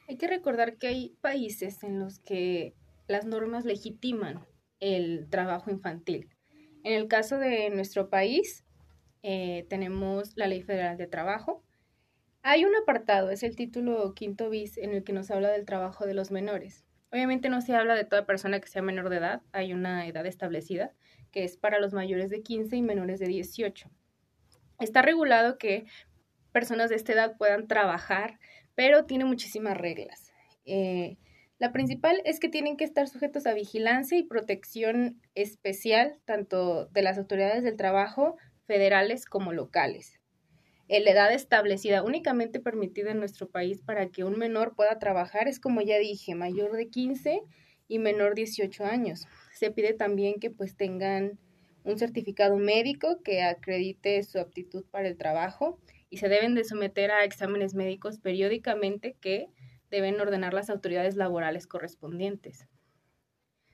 Hay 0.09 0.17
que 0.17 0.29
recordar 0.29 0.77
que 0.77 0.87
hay 0.87 1.17
países 1.21 1.83
en 1.83 1.99
los 1.99 2.21
que 2.21 2.75
las 3.09 3.25
normas 3.25 3.65
legitiman 3.65 4.47
el 4.79 5.29
trabajo 5.31 5.71
infantil. 5.71 6.29
En 6.85 6.93
el 6.93 7.09
caso 7.09 7.39
de 7.39 7.71
nuestro 7.71 8.09
país, 8.09 8.65
eh, 9.23 9.67
tenemos 9.69 10.37
la 10.37 10.47
Ley 10.47 10.63
Federal 10.63 10.97
de 10.97 11.09
Trabajo. 11.09 11.65
Hay 12.43 12.65
un 12.65 12.77
apartado, 12.77 13.31
es 13.31 13.43
el 13.43 13.57
título 13.57 14.15
quinto 14.15 14.49
bis, 14.49 14.79
en 14.79 14.93
el 14.93 15.03
que 15.03 15.13
nos 15.13 15.31
habla 15.33 15.51
del 15.51 15.65
trabajo 15.65 16.07
de 16.07 16.15
los 16.15 16.31
menores. 16.31 16.85
Obviamente 17.11 17.49
no 17.49 17.61
se 17.61 17.75
habla 17.75 17.97
de 17.97 18.05
toda 18.05 18.27
persona 18.27 18.61
que 18.61 18.69
sea 18.69 18.83
menor 18.83 19.09
de 19.09 19.17
edad, 19.17 19.43
hay 19.53 19.73
una 19.73 20.07
edad 20.07 20.27
establecida, 20.27 20.93
que 21.33 21.43
es 21.43 21.57
para 21.57 21.81
los 21.81 21.93
mayores 21.93 22.31
de 22.31 22.43
15 22.43 22.77
y 22.77 22.83
menores 22.83 23.19
de 23.19 23.27
18. 23.27 23.91
Está 24.79 25.03
regulado 25.03 25.59
que 25.59 25.87
personas 26.53 26.91
de 26.91 26.97
esta 26.97 27.13
edad 27.13 27.37
puedan 27.37 27.67
trabajar, 27.67 28.39
pero 28.77 29.05
tiene 29.07 29.25
muchísimas 29.25 29.77
reglas. 29.77 30.33
Eh, 30.65 31.17
la 31.59 31.73
principal 31.73 32.21
es 32.25 32.39
que 32.39 32.51
tienen 32.51 32.77
que 32.77 32.85
estar 32.85 33.09
sujetos 33.09 33.47
a 33.47 33.55
vigilancia 33.55 34.19
y 34.19 34.23
protección 34.23 35.21
especial, 35.35 36.19
tanto 36.27 36.87
de 36.87 37.03
las 37.03 37.19
autoridades 37.19 37.65
del 37.65 37.77
trabajo 37.77 38.37
federales 38.67 39.25
como 39.25 39.53
locales. 39.53 40.21
La 40.89 41.11
edad 41.11 41.33
establecida 41.33 42.05
únicamente 42.05 42.61
permitida 42.61 43.11
en 43.11 43.19
nuestro 43.19 43.49
país 43.49 43.81
para 43.81 44.09
que 44.09 44.23
un 44.23 44.39
menor 44.39 44.77
pueda 44.77 44.99
trabajar 44.99 45.49
es, 45.49 45.59
como 45.59 45.81
ya 45.81 45.99
dije, 45.99 46.35
mayor 46.35 46.77
de 46.77 46.89
15 46.89 47.41
y 47.89 47.99
menor 47.99 48.35
18 48.35 48.85
años. 48.85 49.27
Se 49.53 49.71
pide 49.71 49.95
también 49.95 50.39
que 50.39 50.51
pues 50.51 50.77
tengan 50.77 51.39
un 51.85 51.99
certificado 51.99 52.57
médico 52.59 53.23
que 53.25 53.43
acredite 53.43 54.23
su 54.23 54.39
aptitud 54.39 54.85
para 54.91 55.09
el 55.09 55.17
trabajo 55.17 55.81
y 56.11 56.19
se 56.19 56.29
deben 56.29 56.55
de 56.55 56.65
someter 56.65 57.11
a 57.11 57.25
exámenes 57.25 57.75
médicos 57.75 58.19
periódicamente 58.19 59.17
que 59.21 59.49
deben 59.91 60.21
ordenar 60.21 60.55
las 60.55 60.71
autoridades 60.71 61.17
laborales 61.17 61.67
correspondientes. 61.67 62.67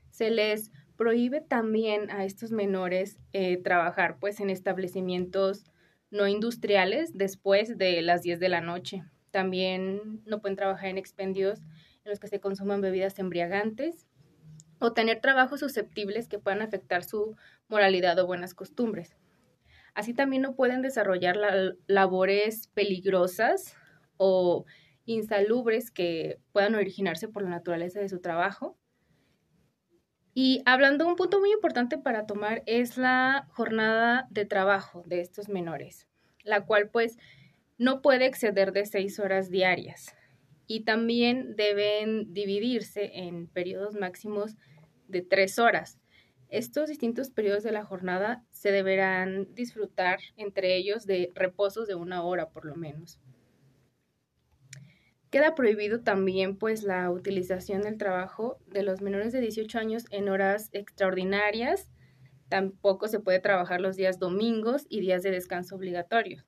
Se 0.09 0.29
les 0.29 0.71
prohíbe 0.95 1.41
también 1.41 2.11
a 2.11 2.23
estos 2.25 2.51
menores 2.51 3.19
eh, 3.33 3.57
trabajar 3.57 4.17
pues 4.19 4.39
en 4.39 4.49
establecimientos 4.49 5.65
no 6.11 6.27
industriales 6.27 7.17
después 7.17 7.77
de 7.77 8.01
las 8.03 8.21
10 8.21 8.39
de 8.39 8.49
la 8.49 8.61
noche. 8.61 9.03
También 9.31 10.21
no 10.25 10.41
pueden 10.41 10.55
trabajar 10.55 10.89
en 10.89 10.99
expendios 10.99 11.59
en 12.03 12.11
los 12.11 12.19
que 12.19 12.27
se 12.27 12.39
consuman 12.39 12.81
bebidas 12.81 13.17
embriagantes 13.17 14.05
o 14.79 14.93
tener 14.93 15.21
trabajos 15.21 15.61
susceptibles 15.61 16.27
que 16.27 16.39
puedan 16.39 16.61
afectar 16.61 17.03
su 17.03 17.35
moralidad 17.67 18.19
o 18.19 18.27
buenas 18.27 18.53
costumbres. 18.53 19.17
Así 19.93 20.13
también 20.13 20.41
no 20.41 20.55
pueden 20.55 20.81
desarrollar 20.81 21.37
labores 21.87 22.67
peligrosas 22.73 23.75
o 24.17 24.65
insalubres 25.05 25.91
que 25.91 26.39
puedan 26.51 26.75
originarse 26.75 27.27
por 27.27 27.43
la 27.43 27.49
naturaleza 27.49 27.99
de 27.99 28.09
su 28.09 28.19
trabajo. 28.19 28.77
Y 30.33 30.63
hablando, 30.65 31.07
un 31.07 31.15
punto 31.15 31.39
muy 31.39 31.51
importante 31.51 31.97
para 31.97 32.25
tomar 32.25 32.63
es 32.65 32.97
la 32.97 33.47
jornada 33.51 34.27
de 34.31 34.45
trabajo 34.45 35.03
de 35.05 35.21
estos 35.21 35.47
menores, 35.47 36.07
la 36.43 36.65
cual 36.65 36.89
pues 36.89 37.17
no 37.77 38.01
puede 38.01 38.25
exceder 38.25 38.71
de 38.71 38.85
seis 38.85 39.19
horas 39.19 39.51
diarias 39.51 40.15
y 40.65 40.85
también 40.85 41.55
deben 41.55 42.33
dividirse 42.33 43.11
en 43.13 43.47
periodos 43.47 43.95
máximos 43.95 44.55
de 45.07 45.21
tres 45.21 45.59
horas. 45.59 45.99
Estos 46.53 46.87
distintos 46.87 47.31
periodos 47.31 47.63
de 47.63 47.71
la 47.71 47.83
jornada 47.83 48.45
se 48.51 48.71
deberán 48.71 49.47
disfrutar 49.55 50.19
entre 50.37 50.75
ellos 50.75 51.07
de 51.07 51.31
reposos 51.33 51.87
de 51.87 51.95
una 51.95 52.21
hora 52.21 52.51
por 52.51 52.65
lo 52.65 52.75
menos. 52.75 53.19
Queda 55.31 55.55
prohibido 55.55 56.01
también 56.01 56.55
pues 56.59 56.83
la 56.83 57.09
utilización 57.09 57.81
del 57.81 57.97
trabajo 57.97 58.59
de 58.67 58.83
los 58.83 59.01
menores 59.01 59.33
de 59.33 59.41
18 59.41 59.79
años 59.79 60.05
en 60.11 60.29
horas 60.29 60.69
extraordinarias. 60.73 61.89
Tampoco 62.49 63.07
se 63.07 63.19
puede 63.19 63.39
trabajar 63.39 63.81
los 63.81 63.95
días 63.95 64.19
domingos 64.19 64.85
y 64.89 65.01
días 65.01 65.23
de 65.23 65.31
descanso 65.31 65.75
obligatorios. 65.75 66.45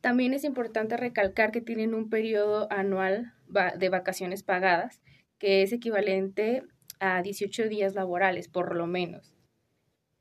También 0.00 0.34
es 0.34 0.44
importante 0.44 0.96
recalcar 0.96 1.50
que 1.50 1.60
tienen 1.60 1.94
un 1.94 2.10
periodo 2.10 2.68
anual 2.70 3.34
de 3.76 3.88
vacaciones 3.88 4.44
pagadas, 4.44 5.02
que 5.38 5.62
es 5.62 5.72
equivalente 5.72 6.62
a 7.02 7.20
18 7.20 7.68
días 7.68 7.94
laborales, 7.94 8.46
por 8.48 8.76
lo 8.76 8.86
menos. 8.86 9.34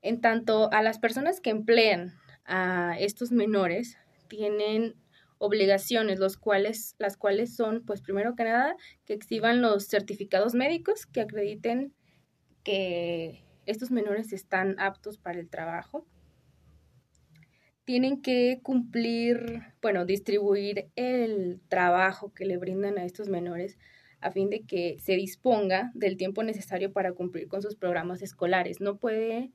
En 0.02 0.20
tanto, 0.20 0.72
a 0.74 0.82
las 0.82 0.98
personas 0.98 1.40
que 1.40 1.52
emplean 1.52 2.16
a 2.44 2.96
estos 2.98 3.32
menores, 3.32 3.98
tienen 4.28 4.96
obligaciones, 5.38 6.18
los 6.18 6.38
cuales, 6.38 6.96
las 6.98 7.18
cuales 7.18 7.56
son, 7.56 7.86
pues 7.86 8.02
primero 8.02 8.36
que 8.36 8.46
nada, 8.46 8.76
que 9.06 9.14
exhiban 9.14 9.62
los 9.62 9.88
certificados 9.88 10.56
médicos 10.56 11.06
que 11.06 11.22
acrediten 11.22 11.94
que 12.64 13.44
estos 13.68 13.92
menores 13.92 14.34
están 14.34 14.80
aptos 14.80 15.20
para 15.20 15.40
el 15.40 15.50
trabajo. 15.50 16.08
Tienen 17.84 18.24
que 18.24 18.60
cumplir, 18.64 19.76
bueno, 19.84 20.06
distribuir 20.06 20.90
el 20.96 21.62
trabajo 21.68 22.34
que 22.34 22.46
le 22.46 22.58
brindan 22.58 22.98
a 22.98 23.06
estos 23.06 23.30
menores 23.30 23.78
a 24.22 24.32
fin 24.32 24.50
de 24.50 24.62
que 24.62 24.98
se 25.00 25.14
disponga 25.14 25.92
del 25.94 26.18
tiempo 26.18 26.44
necesario 26.44 26.94
para 26.94 27.14
cumplir 27.14 27.48
con 27.48 27.62
sus 27.62 27.76
programas 27.76 28.22
escolares. 28.22 28.80
No 28.80 28.98
puede 28.98 29.52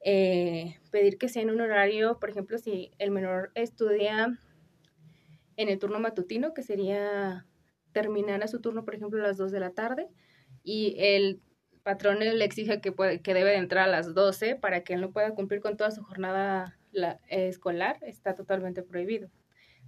eh, 0.00 0.78
pedir 0.90 1.18
que 1.18 1.28
sea 1.28 1.42
en 1.42 1.50
un 1.50 1.60
horario, 1.60 2.18
por 2.20 2.30
ejemplo, 2.30 2.58
si 2.58 2.92
el 2.98 3.10
menor 3.10 3.50
estudia 3.54 4.38
en 5.56 5.68
el 5.68 5.78
turno 5.78 5.98
matutino, 5.98 6.54
que 6.54 6.62
sería 6.62 7.46
terminar 7.92 8.42
a 8.42 8.48
su 8.48 8.60
turno, 8.60 8.84
por 8.84 8.94
ejemplo, 8.94 9.20
a 9.20 9.26
las 9.26 9.36
2 9.36 9.50
de 9.50 9.60
la 9.60 9.70
tarde, 9.70 10.08
y 10.62 10.94
el 10.98 11.40
patrón 11.82 12.18
le 12.20 12.44
exige 12.44 12.80
que, 12.80 12.92
puede, 12.92 13.20
que 13.22 13.34
debe 13.34 13.50
de 13.50 13.56
entrar 13.56 13.88
a 13.88 13.90
las 13.90 14.14
12 14.14 14.56
para 14.56 14.84
que 14.84 14.94
él 14.94 15.00
no 15.00 15.12
pueda 15.12 15.34
cumplir 15.34 15.60
con 15.60 15.76
toda 15.76 15.90
su 15.90 16.02
jornada 16.02 16.78
escolar, 17.28 17.98
está 18.02 18.34
totalmente 18.34 18.82
prohibido. 18.82 19.30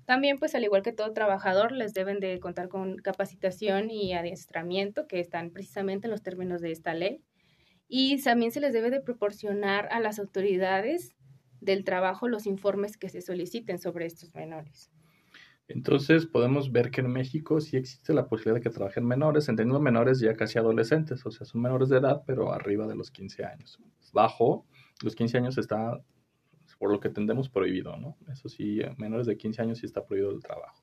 También, 0.08 0.38
pues 0.38 0.54
al 0.54 0.64
igual 0.64 0.80
que 0.80 0.94
todo 0.94 1.12
trabajador, 1.12 1.70
les 1.70 1.92
deben 1.92 2.18
de 2.18 2.40
contar 2.40 2.70
con 2.70 2.96
capacitación 2.96 3.90
y 3.90 4.14
adiestramiento, 4.14 5.06
que 5.06 5.20
están 5.20 5.50
precisamente 5.50 6.06
en 6.06 6.12
los 6.12 6.22
términos 6.22 6.62
de 6.62 6.72
esta 6.72 6.94
ley. 6.94 7.22
Y 7.88 8.18
también 8.22 8.50
se 8.50 8.60
les 8.60 8.72
debe 8.72 8.88
de 8.88 9.02
proporcionar 9.02 9.86
a 9.92 10.00
las 10.00 10.18
autoridades 10.18 11.14
del 11.60 11.84
trabajo 11.84 12.26
los 12.26 12.46
informes 12.46 12.96
que 12.96 13.10
se 13.10 13.20
soliciten 13.20 13.78
sobre 13.78 14.06
estos 14.06 14.34
menores. 14.34 14.90
Entonces 15.68 16.24
podemos 16.24 16.72
ver 16.72 16.90
que 16.90 17.02
en 17.02 17.12
México 17.12 17.60
sí 17.60 17.76
existe 17.76 18.14
la 18.14 18.28
posibilidad 18.28 18.54
de 18.54 18.62
que 18.62 18.74
trabajen 18.74 19.04
menores, 19.04 19.50
entendiendo 19.50 19.78
menores 19.78 20.20
ya 20.20 20.34
casi 20.34 20.58
adolescentes, 20.58 21.26
o 21.26 21.30
sea, 21.30 21.44
son 21.46 21.60
menores 21.60 21.90
de 21.90 21.98
edad, 21.98 22.22
pero 22.26 22.54
arriba 22.54 22.86
de 22.86 22.96
los 22.96 23.10
15 23.10 23.44
años. 23.44 23.78
Bajo 24.14 24.64
los 25.02 25.14
15 25.14 25.36
años 25.36 25.58
está, 25.58 26.02
por 26.78 26.90
lo 26.90 27.00
que 27.00 27.11
tendemos, 27.11 27.49
prohibido, 27.49 27.97
¿no? 27.97 28.16
Eso 28.30 28.49
sí, 28.49 28.80
menores 28.97 29.26
de 29.26 29.37
15 29.37 29.62
años 29.62 29.78
sí 29.78 29.87
está 29.87 30.04
prohibido 30.04 30.30
el 30.30 30.42
trabajo. 30.42 30.82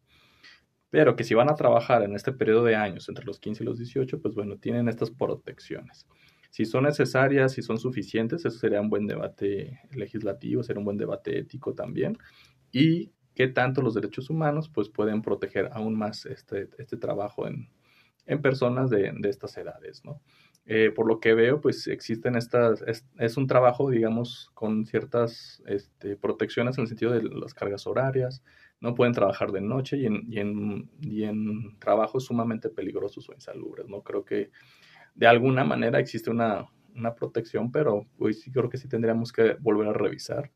Pero 0.90 1.16
que 1.16 1.24
si 1.24 1.34
van 1.34 1.50
a 1.50 1.56
trabajar 1.56 2.04
en 2.04 2.16
este 2.16 2.32
periodo 2.32 2.64
de 2.64 2.76
años, 2.76 3.10
entre 3.10 3.26
los 3.26 3.40
15 3.40 3.64
y 3.64 3.66
los 3.66 3.78
18, 3.78 4.22
pues 4.22 4.36
bueno, 4.36 4.58
tienen 4.58 4.88
estas 4.88 5.12
protecciones. 5.12 6.08
Si 6.52 6.64
son 6.64 6.86
necesarias, 6.86 7.52
si 7.52 7.62
son 7.62 7.78
suficientes, 7.78 8.46
eso 8.46 8.58
sería 8.58 8.80
un 8.80 8.90
buen 8.90 9.08
debate 9.08 9.82
legislativo, 9.92 10.64
sería 10.64 10.80
un 10.80 10.86
buen 10.86 10.98
debate 10.98 11.38
ético 11.38 11.74
también. 11.74 12.18
Y 12.72 13.12
qué 13.36 13.50
tanto 13.50 13.82
los 13.82 13.94
derechos 13.94 14.30
humanos 14.30 14.70
pues 14.70 14.90
pueden 14.90 15.22
proteger 15.22 15.70
aún 15.74 15.98
más 15.98 16.26
este, 16.26 16.70
este 16.78 16.96
trabajo 16.96 17.46
en, 17.46 17.70
personas 18.42 18.90
de, 18.90 19.14
estas 19.26 19.58
edades, 19.58 20.04
¿no? 20.06 20.22
Eh, 20.68 20.92
por 20.96 21.08
lo 21.08 21.20
que 21.20 21.36
veo, 21.36 21.62
pues 21.62 21.86
existen 21.88 22.36
estas, 22.36 22.84
es, 23.18 23.38
un 23.38 23.46
trabajo, 23.46 23.90
digamos, 23.92 24.50
con 24.56 24.86
ciertas 24.86 25.62
este, 25.68 26.16
protecciones 26.16 26.78
en 26.78 26.84
el 26.84 26.88
sentido 26.88 27.12
de 27.12 27.22
las 27.22 27.54
cargas 27.54 27.86
horarias, 27.86 28.44
no 28.82 28.96
pueden 28.96 29.14
trabajar 29.14 29.52
de 29.52 29.62
noche 29.62 29.98
y 29.98 30.08
en, 30.08 30.24
y 30.28 30.40
en, 30.40 30.90
y 31.02 31.24
en 31.24 31.78
trabajos 31.80 32.26
sumamente 32.26 32.70
peligrosos 32.70 33.30
o 33.30 33.34
insalubres, 33.34 33.88
¿no? 33.88 34.02
Creo 34.02 34.26
que 34.26 34.50
de 35.14 35.28
alguna 35.28 35.64
manera 35.64 36.00
existe 36.00 36.32
una, 36.32 36.68
una 36.96 37.14
protección, 37.14 37.72
pero 37.72 38.08
pues 38.18 38.42
sí 38.42 38.52
creo 38.52 38.70
que 38.70 38.78
sí 38.78 38.88
tendríamos 38.88 39.32
que 39.32 39.56
volver 39.60 39.88
a 39.90 39.94
revisar 39.94 40.52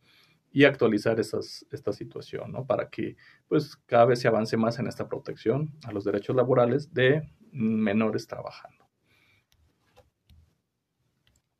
y 0.52 0.64
actualizar 0.64 1.20
esas, 1.20 1.66
esta 1.72 1.94
situación, 1.94 2.52
¿no? 2.52 2.66
Para 2.66 2.90
que 2.90 3.16
pues 3.48 3.76
cada 3.86 4.06
vez 4.06 4.20
se 4.20 4.28
avance 4.28 4.58
más 4.58 4.80
en 4.80 4.88
esta 4.88 5.08
protección 5.08 5.72
a 5.84 5.92
los 5.92 6.04
derechos 6.04 6.36
laborales 6.36 6.94
de 6.94 7.30
menores 7.52 8.26
trabajando. 8.26 8.89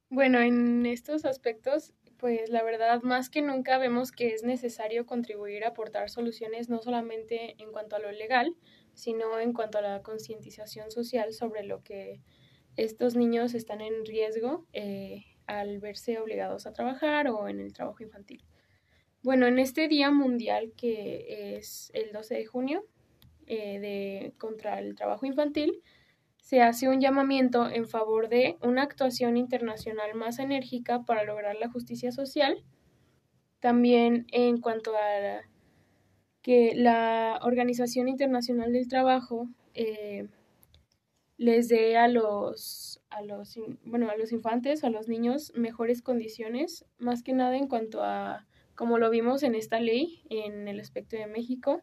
Bueno, 0.10 0.40
en 0.40 0.88
estos 0.88 1.24
aspectos, 1.24 1.94
pues 2.18 2.50
la 2.50 2.64
verdad, 2.64 3.04
más 3.04 3.30
que 3.30 3.44
nunca 3.44 3.78
vemos 3.78 4.12
que 4.12 4.34
es 4.34 4.44
necesario 4.44 5.06
contribuir 5.06 5.64
a 5.64 5.70
aportar 5.70 6.10
soluciones 6.10 6.68
no 6.68 6.82
solamente 6.82 7.56
en 7.62 7.72
cuanto 7.72 7.96
a 7.96 8.00
lo 8.00 8.12
legal, 8.12 8.56
sino 8.96 9.40
en 9.40 9.54
cuanto 9.54 9.78
a 9.78 9.82
la 9.82 10.02
concientización 10.02 10.90
social 10.90 11.32
sobre 11.34 11.64
lo 11.64 11.84
que 11.84 12.22
estos 12.76 13.16
niños 13.16 13.54
están 13.54 13.82
en 13.82 14.04
riesgo 14.04 14.66
eh, 14.74 15.26
al 15.46 15.80
verse 15.80 16.18
obligados 16.18 16.66
a 16.66 16.74
trabajar 16.74 17.28
o 17.28 17.48
en 17.48 17.60
el 17.60 17.74
trabajo 17.74 18.02
infantil. 18.02 18.44
Bueno, 19.22 19.46
en 19.46 19.60
este 19.60 19.88
Día 19.88 20.10
Mundial 20.10 20.74
que 20.76 21.56
es 21.58 21.92
el 21.94 22.12
12 22.14 22.36
de 22.36 22.46
junio 22.46 22.86
eh, 23.46 23.80
de, 23.80 24.34
contra 24.38 24.80
el 24.80 24.96
trabajo 24.96 25.26
infantil, 25.26 25.84
se 26.42 26.62
hace 26.62 26.90
un 26.90 27.00
llamamiento 27.00 27.70
en 27.70 27.88
favor 27.88 28.30
de 28.30 28.58
una 28.62 28.84
actuación 28.84 29.38
internacional 29.38 30.16
más 30.16 30.40
enérgica 30.40 31.04
para 31.04 31.24
lograr 31.24 31.56
la 31.56 31.70
justicia 31.70 32.12
social. 32.12 32.64
También 33.60 34.26
en 34.32 34.60
cuanto 34.60 34.96
a 34.96 35.42
que 36.42 36.74
la 36.76 37.40
Organización 37.44 38.08
Internacional 38.08 38.72
del 38.72 38.88
Trabajo 38.88 39.50
eh, 39.74 40.28
les 41.38 41.68
dé 41.68 41.98
a 41.98 42.08
los, 42.08 43.02
a 43.10 43.22
los, 43.22 43.58
bueno, 43.86 44.10
a 44.10 44.18
los 44.18 44.32
infantes, 44.32 44.84
a 44.84 44.90
los 44.90 45.08
niños, 45.08 45.54
mejores 45.56 46.02
condiciones, 46.02 46.86
más 46.98 47.24
que 47.24 47.34
nada 47.34 47.58
en 47.58 47.68
cuanto 47.68 48.04
a, 48.04 48.46
como 48.76 48.98
lo 48.98 49.10
vimos 49.10 49.44
en 49.44 49.56
esta 49.56 49.80
ley, 49.80 50.24
en 50.30 50.68
el 50.68 50.80
aspecto 50.80 51.16
de 51.16 51.28
México, 51.28 51.82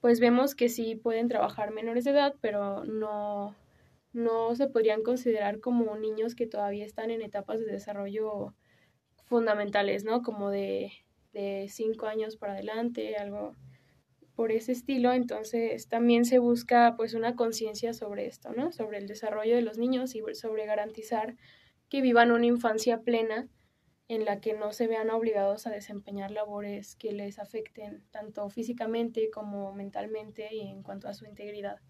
pues 0.00 0.20
vemos 0.20 0.54
que 0.54 0.68
sí 0.68 0.94
pueden 0.94 1.28
trabajar 1.28 1.72
menores 1.72 2.04
de 2.04 2.12
edad, 2.12 2.34
pero 2.40 2.84
no, 2.84 3.54
no 4.16 4.56
se 4.56 4.66
podrían 4.66 5.02
considerar 5.02 5.60
como 5.60 5.94
niños 5.98 6.34
que 6.34 6.46
todavía 6.46 6.86
están 6.86 7.10
en 7.10 7.20
etapas 7.20 7.60
de 7.60 7.66
desarrollo 7.66 8.54
fundamentales, 9.26 10.04
¿no? 10.04 10.22
Como 10.22 10.50
de, 10.50 10.90
de 11.34 11.66
cinco 11.68 12.06
años 12.06 12.36
para 12.38 12.54
adelante, 12.54 13.16
algo 13.16 13.54
por 14.34 14.52
ese 14.52 14.72
estilo. 14.72 15.12
Entonces 15.12 15.88
también 15.88 16.24
se 16.24 16.38
busca 16.38 16.94
pues 16.96 17.12
una 17.12 17.36
conciencia 17.36 17.92
sobre 17.92 18.26
esto, 18.26 18.52
¿no? 18.52 18.72
Sobre 18.72 18.96
el 18.96 19.06
desarrollo 19.06 19.54
de 19.54 19.60
los 19.60 19.76
niños 19.76 20.14
y 20.14 20.22
sobre 20.32 20.64
garantizar 20.64 21.36
que 21.90 22.00
vivan 22.00 22.32
una 22.32 22.46
infancia 22.46 23.02
plena 23.02 23.48
en 24.08 24.24
la 24.24 24.40
que 24.40 24.54
no 24.54 24.72
se 24.72 24.86
vean 24.86 25.10
obligados 25.10 25.66
a 25.66 25.70
desempeñar 25.70 26.30
labores 26.30 26.96
que 26.96 27.12
les 27.12 27.38
afecten 27.38 28.02
tanto 28.12 28.48
físicamente 28.48 29.28
como 29.30 29.74
mentalmente 29.74 30.54
y 30.54 30.60
en 30.60 30.82
cuanto 30.82 31.06
a 31.06 31.12
su 31.12 31.26
integridad. 31.26 31.80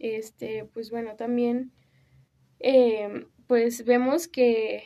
Este, 0.00 0.64
pues 0.64 0.90
bueno, 0.90 1.14
también 1.14 1.72
eh, 2.58 3.26
pues 3.46 3.84
vemos 3.84 4.26
que, 4.26 4.82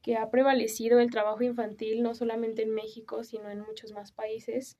que 0.00 0.16
ha 0.16 0.30
prevalecido 0.30 1.00
el 1.00 1.10
trabajo 1.10 1.42
infantil 1.42 2.02
no 2.02 2.14
solamente 2.14 2.62
en 2.62 2.70
México, 2.70 3.24
sino 3.24 3.50
en 3.50 3.60
muchos 3.60 3.92
más 3.92 4.12
países, 4.12 4.78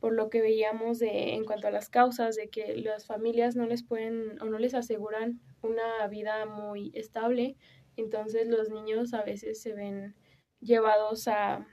por 0.00 0.14
lo 0.14 0.30
que 0.30 0.40
veíamos 0.40 0.98
de, 0.98 1.34
en 1.34 1.44
cuanto 1.44 1.68
a 1.68 1.70
las 1.70 1.90
causas 1.90 2.36
de 2.36 2.48
que 2.48 2.76
las 2.76 3.06
familias 3.06 3.56
no 3.56 3.66
les 3.66 3.82
pueden 3.82 4.40
o 4.40 4.46
no 4.46 4.58
les 4.58 4.74
aseguran 4.74 5.40
una 5.62 6.06
vida 6.08 6.46
muy 6.46 6.92
estable, 6.94 7.56
entonces 7.96 8.48
los 8.48 8.70
niños 8.70 9.14
a 9.14 9.22
veces 9.22 9.60
se 9.60 9.74
ven 9.74 10.14
llevados 10.60 11.28
a 11.28 11.66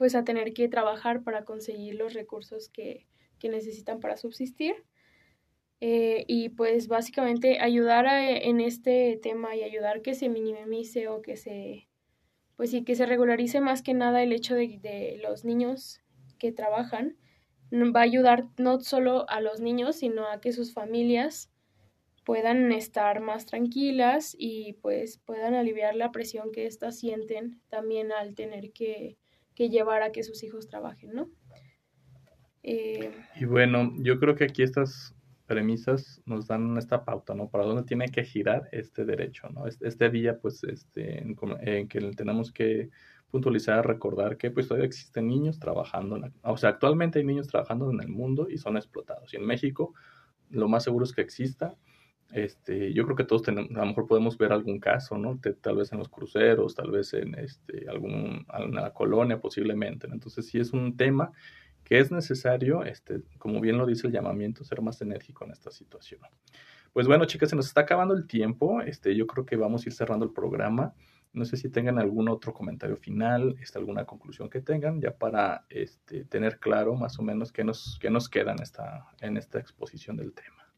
pues 0.00 0.14
a 0.14 0.24
tener 0.24 0.54
que 0.54 0.66
trabajar 0.66 1.22
para 1.22 1.44
conseguir 1.44 1.94
los 1.96 2.14
recursos 2.14 2.70
que, 2.70 3.06
necesitan 3.42 4.00
para 4.00 4.16
subsistir. 4.16 4.74
Eh, 5.80 6.24
y 6.28 6.50
pues 6.50 6.88
básicamente 6.88 7.58
ayudar 7.60 8.06
en 8.06 8.60
este 8.60 9.18
tema 9.22 9.56
y 9.56 9.62
ayudar 9.62 10.02
que 10.02 10.14
se 10.14 10.28
minimice 10.28 11.08
o 11.08 11.22
que 11.22 11.36
se 11.36 11.88
pues 12.56 12.70
sí 12.70 12.84
que 12.84 12.94
se 12.94 13.06
regularice 13.06 13.62
más 13.62 13.80
que 13.80 13.94
nada 13.94 14.22
el 14.22 14.34
hecho 14.34 14.54
de, 14.54 14.78
de 14.82 15.18
los 15.22 15.46
niños 15.46 16.02
que 16.38 16.52
trabajan 16.52 17.16
va 17.72 18.00
a 18.00 18.02
ayudar 18.02 18.44
no 18.58 18.80
solo 18.80 19.24
a 19.30 19.40
los 19.40 19.62
niños 19.62 19.96
sino 19.96 20.26
a 20.26 20.42
que 20.42 20.52
sus 20.52 20.74
familias 20.74 21.50
puedan 22.24 22.70
estar 22.72 23.20
más 23.20 23.46
tranquilas 23.46 24.36
y 24.38 24.74
pues 24.74 25.18
puedan 25.18 25.54
aliviar 25.54 25.96
la 25.96 26.12
presión 26.12 26.52
que 26.52 26.66
éstas 26.66 26.98
sienten 26.98 27.60
también 27.68 28.12
al 28.12 28.34
tener 28.34 28.72
que, 28.72 29.16
llevar 29.56 30.02
a 30.02 30.10
que 30.10 30.22
sus 30.22 30.42
hijos 30.42 30.68
trabajen, 30.68 31.12
¿no? 31.12 31.28
Eh, 32.62 33.10
y 33.36 33.44
bueno, 33.44 33.92
yo 33.98 34.18
creo 34.18 34.34
que 34.34 34.44
aquí 34.44 34.62
estas 34.62 35.14
premisas 35.50 36.22
nos 36.26 36.46
dan 36.46 36.78
esta 36.78 37.04
pauta, 37.04 37.34
¿no? 37.34 37.48
Para 37.48 37.64
dónde 37.64 37.82
tiene 37.82 38.08
que 38.08 38.22
girar 38.22 38.68
este 38.70 39.04
derecho, 39.04 39.48
¿no? 39.48 39.66
Este, 39.66 39.88
este 39.88 40.08
día, 40.08 40.38
pues, 40.38 40.62
este, 40.62 41.18
en, 41.18 41.88
que 41.88 42.00
tenemos 42.12 42.52
que 42.52 42.90
puntualizar, 43.32 43.84
recordar 43.84 44.36
que 44.36 44.52
pues 44.52 44.68
todavía 44.68 44.86
existen 44.86 45.26
niños 45.26 45.58
trabajando, 45.58 46.20
o 46.42 46.56
sea, 46.56 46.70
actualmente 46.70 47.18
hay 47.18 47.24
niños 47.24 47.48
trabajando 47.48 47.90
en 47.90 48.00
el 48.00 48.06
mundo 48.06 48.46
y 48.48 48.58
son 48.58 48.76
explotados. 48.76 49.34
Y 49.34 49.38
en 49.38 49.44
México, 49.44 49.92
lo 50.50 50.68
más 50.68 50.84
seguro 50.84 51.04
es 51.04 51.12
que 51.12 51.22
exista, 51.22 51.76
este, 52.30 52.92
yo 52.92 53.04
creo 53.04 53.16
que 53.16 53.24
todos 53.24 53.42
tenemos, 53.42 53.72
a 53.72 53.80
lo 53.80 53.86
mejor 53.86 54.06
podemos 54.06 54.38
ver 54.38 54.52
algún 54.52 54.78
caso, 54.78 55.18
¿no? 55.18 55.40
tal 55.60 55.76
vez 55.78 55.90
en 55.90 55.98
los 55.98 56.08
cruceros, 56.08 56.76
tal 56.76 56.92
vez 56.92 57.12
en 57.14 57.34
este, 57.34 57.88
algún, 57.88 58.46
la 58.70 58.92
colonia 58.92 59.40
posiblemente. 59.40 60.06
Entonces 60.12 60.46
sí 60.46 60.60
es 60.60 60.72
un 60.72 60.96
tema 60.96 61.32
que 61.90 61.98
es 61.98 62.12
necesario, 62.12 62.84
este, 62.84 63.20
como 63.38 63.60
bien 63.60 63.76
lo 63.76 63.84
dice 63.84 64.06
el 64.06 64.12
llamamiento, 64.12 64.62
ser 64.62 64.80
más 64.80 65.02
enérgico 65.02 65.44
en 65.44 65.50
esta 65.50 65.72
situación. 65.72 66.20
Pues 66.92 67.08
bueno, 67.08 67.24
chicas, 67.24 67.50
se 67.50 67.56
nos 67.56 67.66
está 67.66 67.80
acabando 67.80 68.14
el 68.14 68.28
tiempo. 68.28 68.80
Este, 68.80 69.16
yo 69.16 69.26
creo 69.26 69.44
que 69.44 69.56
vamos 69.56 69.84
a 69.84 69.88
ir 69.88 69.92
cerrando 69.92 70.24
el 70.24 70.32
programa. 70.32 70.94
No 71.32 71.44
sé 71.44 71.56
si 71.56 71.68
tengan 71.68 71.98
algún 71.98 72.28
otro 72.28 72.54
comentario 72.54 72.96
final, 72.96 73.56
este, 73.60 73.76
alguna 73.76 74.04
conclusión 74.04 74.48
que 74.48 74.60
tengan, 74.60 75.00
ya 75.00 75.18
para 75.18 75.66
este, 75.68 76.24
tener 76.26 76.60
claro 76.60 76.94
más 76.94 77.18
o 77.18 77.24
menos 77.24 77.50
qué 77.50 77.64
nos, 77.64 77.98
qué 78.00 78.08
nos 78.08 78.28
queda 78.28 78.52
en 78.52 78.62
esta, 78.62 79.08
en 79.20 79.36
esta 79.36 79.58
exposición 79.58 80.16
del 80.16 80.32
tema. 80.32 80.72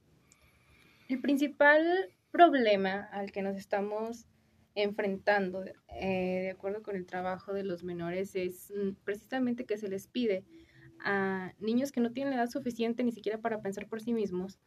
El 1.10 1.20
principal 1.20 2.08
problema 2.30 3.10
al 3.12 3.32
que 3.32 3.42
nos 3.42 3.56
estamos 3.56 4.24
enfrentando, 4.74 5.62
eh, 5.88 6.40
de 6.44 6.50
acuerdo 6.52 6.82
con 6.82 6.96
el 6.96 7.04
trabajo 7.04 7.52
de 7.52 7.64
los 7.64 7.84
menores, 7.84 8.34
es 8.34 8.72
mm, 8.74 8.92
precisamente 9.04 9.66
que 9.66 9.76
se 9.76 9.88
les 9.88 10.06
pide 10.06 10.46
a 11.04 11.52
niños 11.58 11.92
que 11.92 12.00
no 12.00 12.12
tienen 12.12 12.34
edad 12.34 12.48
suficiente 12.48 13.04
ni 13.04 13.12
siquiera 13.12 13.38
para 13.38 13.60
pensar 13.60 13.88
por 13.88 14.00
sí 14.00 14.12
mismos, 14.12 14.58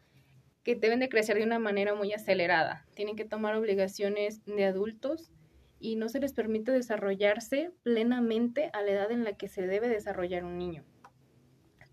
que 0.63 0.75
deben 0.75 0.99
de 0.99 1.09
crecer 1.09 1.37
de 1.37 1.43
una 1.43 1.59
manera 1.59 1.93
muy 1.93 2.11
acelerada. 2.13 2.85
Tienen 2.95 3.15
que 3.15 3.25
tomar 3.25 3.55
obligaciones 3.55 4.43
de 4.45 4.65
adultos 4.65 5.31
y 5.79 5.95
no 5.95 6.09
se 6.09 6.19
les 6.19 6.33
permite 6.33 6.71
desarrollarse 6.71 7.71
plenamente 7.83 8.69
a 8.73 8.81
la 8.81 8.91
edad 8.91 9.11
en 9.11 9.23
la 9.23 9.33
que 9.33 9.47
se 9.47 9.67
debe 9.67 9.89
desarrollar 9.89 10.43
un 10.43 10.57
niño 10.57 10.83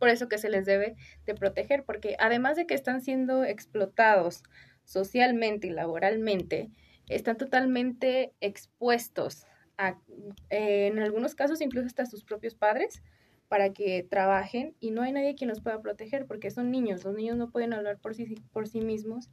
por 0.02 0.08
eso 0.08 0.28
que 0.28 0.36
se 0.36 0.50
les 0.50 0.66
debe 0.66 0.96
de 1.26 1.34
proteger, 1.36 1.84
porque 1.84 2.16
además 2.18 2.56
de 2.56 2.66
que 2.66 2.74
están 2.74 3.02
siendo 3.02 3.44
explotados 3.44 4.42
socialmente 4.82 5.68
y 5.68 5.70
laboralmente, 5.70 6.72
están 7.08 7.36
totalmente 7.36 8.32
expuestos 8.40 9.46
a, 9.78 10.00
en 10.50 10.98
algunos 10.98 11.36
casos 11.36 11.60
incluso 11.60 11.86
hasta 11.86 12.04
sus 12.04 12.24
propios 12.24 12.56
padres 12.56 13.00
para 13.52 13.74
que 13.74 14.02
trabajen 14.02 14.74
y 14.80 14.92
no 14.92 15.02
hay 15.02 15.12
nadie 15.12 15.34
quien 15.34 15.50
los 15.50 15.60
pueda 15.60 15.82
proteger 15.82 16.24
porque 16.24 16.50
son 16.50 16.70
niños, 16.70 17.04
los 17.04 17.14
niños 17.14 17.36
no 17.36 17.50
pueden 17.50 17.74
hablar 17.74 17.98
por 17.98 18.14
sí, 18.14 18.34
por 18.50 18.66
sí 18.66 18.80
mismos 18.80 19.28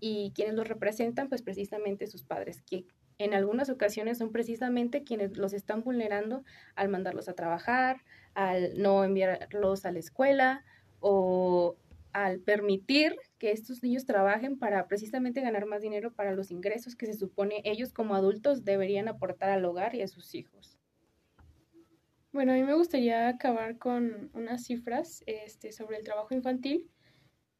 y 0.00 0.32
quienes 0.34 0.56
los 0.56 0.66
representan 0.66 1.28
pues 1.28 1.42
precisamente 1.42 2.08
sus 2.08 2.24
padres, 2.24 2.60
que 2.62 2.86
en 3.18 3.34
algunas 3.34 3.70
ocasiones 3.70 4.18
son 4.18 4.32
precisamente 4.32 5.04
quienes 5.04 5.36
los 5.36 5.52
están 5.52 5.84
vulnerando 5.84 6.42
al 6.74 6.88
mandarlos 6.88 7.28
a 7.28 7.34
trabajar, 7.34 8.02
al 8.34 8.82
no 8.82 9.04
enviarlos 9.04 9.86
a 9.86 9.92
la 9.92 10.00
escuela 10.00 10.64
o 10.98 11.76
al 12.12 12.40
permitir 12.40 13.14
que 13.38 13.52
estos 13.52 13.80
niños 13.84 14.06
trabajen 14.06 14.58
para 14.58 14.88
precisamente 14.88 15.40
ganar 15.40 15.66
más 15.66 15.82
dinero 15.82 16.12
para 16.12 16.32
los 16.32 16.50
ingresos 16.50 16.96
que 16.96 17.06
se 17.06 17.14
supone 17.14 17.62
ellos 17.64 17.92
como 17.92 18.16
adultos 18.16 18.64
deberían 18.64 19.06
aportar 19.06 19.50
al 19.50 19.64
hogar 19.64 19.94
y 19.94 20.02
a 20.02 20.08
sus 20.08 20.34
hijos. 20.34 20.81
Bueno, 22.32 22.52
a 22.52 22.54
mí 22.54 22.62
me 22.62 22.72
gustaría 22.72 23.28
acabar 23.28 23.76
con 23.76 24.30
unas 24.32 24.64
cifras 24.64 25.22
este, 25.26 25.70
sobre 25.70 25.98
el 25.98 26.04
trabajo 26.04 26.34
infantil. 26.34 26.90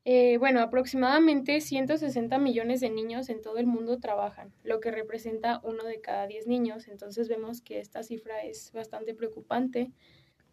Eh, 0.07 0.39
bueno, 0.39 0.61
aproximadamente 0.63 1.61
160 1.61 2.39
millones 2.39 2.81
de 2.81 2.89
niños 2.89 3.29
en 3.29 3.43
todo 3.43 3.59
el 3.59 3.67
mundo 3.67 4.01
trabajan, 4.01 4.55
lo 4.65 4.81
que 4.81 4.91
representa 4.91 5.61
uno 5.63 5.85
de 5.85 6.01
cada 6.01 6.27
10 6.27 6.47
niños. 6.47 6.89
Entonces 6.89 7.29
vemos 7.29 7.61
que 7.61 7.81
esta 7.81 8.03
cifra 8.03 8.43
es 8.45 8.73
bastante 8.73 9.15
preocupante 9.15 9.93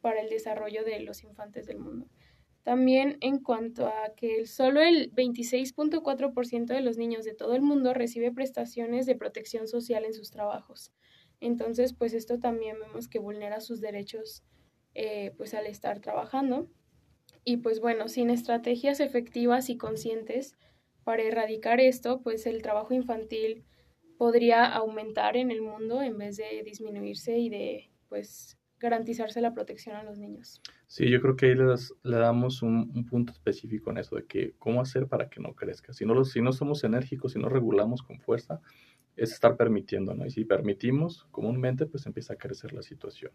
para 0.01 0.21
el 0.21 0.29
desarrollo 0.29 0.83
de 0.83 0.99
los 0.99 1.23
infantes 1.23 1.65
del 1.65 1.79
mundo. 1.79 2.07
También 2.63 3.17
en 3.21 3.39
cuanto 3.39 3.87
a 3.87 4.13
que 4.17 4.45
solo 4.45 4.81
el 4.81 5.13
26.4% 5.13 6.73
de 6.73 6.81
los 6.81 6.97
niños 6.97 7.23
de 7.23 7.33
todo 7.33 7.55
el 7.55 7.61
mundo 7.61 7.93
recibe 7.93 8.33
prestaciones 8.33 9.05
de 9.05 9.15
protección 9.15 9.67
social 9.69 10.03
en 10.03 10.13
sus 10.13 10.29
trabajos. 10.29 10.91
Entonces, 11.39 11.93
pues 11.93 12.13
esto 12.13 12.39
también 12.39 12.77
vemos 12.79 13.07
que 13.07 13.19
vulnera 13.19 13.61
sus 13.61 13.81
derechos 13.81 14.43
eh, 14.95 15.33
pues 15.37 15.53
al 15.53 15.67
estar 15.67 15.99
trabajando. 15.99 16.69
Y 17.45 17.57
pues 17.57 17.79
bueno, 17.79 18.07
sin 18.07 18.29
estrategias 18.29 18.99
efectivas 18.99 19.69
y 19.69 19.77
conscientes 19.77 20.57
para 21.03 21.23
erradicar 21.23 21.79
esto, 21.79 22.21
pues 22.21 22.45
el 22.45 22.61
trabajo 22.61 22.93
infantil 22.93 23.63
podría 24.17 24.65
aumentar 24.65 25.37
en 25.37 25.49
el 25.49 25.61
mundo 25.61 26.01
en 26.01 26.17
vez 26.17 26.37
de 26.37 26.61
disminuirse 26.63 27.37
y 27.37 27.49
de 27.49 27.89
pues 28.09 28.57
garantizarse 28.79 29.41
la 29.41 29.53
protección 29.53 29.95
a 29.95 30.03
los 30.03 30.17
niños. 30.17 30.61
Sí, 30.87 31.09
yo 31.09 31.21
creo 31.21 31.35
que 31.35 31.47
ahí 31.47 31.55
le 31.55 32.17
damos 32.17 32.61
un, 32.61 33.05
punto 33.05 33.33
específico 33.33 33.91
en 33.91 33.97
eso 33.97 34.15
de 34.15 34.25
que 34.25 34.55
cómo 34.57 34.81
hacer 34.81 35.07
para 35.07 35.29
que 35.29 35.39
no 35.39 35.53
crezca. 35.53 35.93
Si 35.93 36.05
no, 36.05 36.23
si 36.23 36.41
no 36.41 36.51
somos 36.53 36.83
enérgicos, 36.83 37.33
si 37.33 37.39
no 37.39 37.49
regulamos 37.49 38.01
con 38.01 38.19
fuerza, 38.19 38.61
es 39.19 39.33
estar 39.33 39.57
permitiendo, 39.57 40.13
¿no? 40.13 40.25
Y 40.25 40.31
si 40.31 40.45
permitimos 40.45 41.27
comúnmente, 41.31 41.85
pues 41.85 42.05
empieza 42.05 42.33
a 42.33 42.37
crecer 42.37 42.73
la 42.73 42.81
situación. 42.81 43.31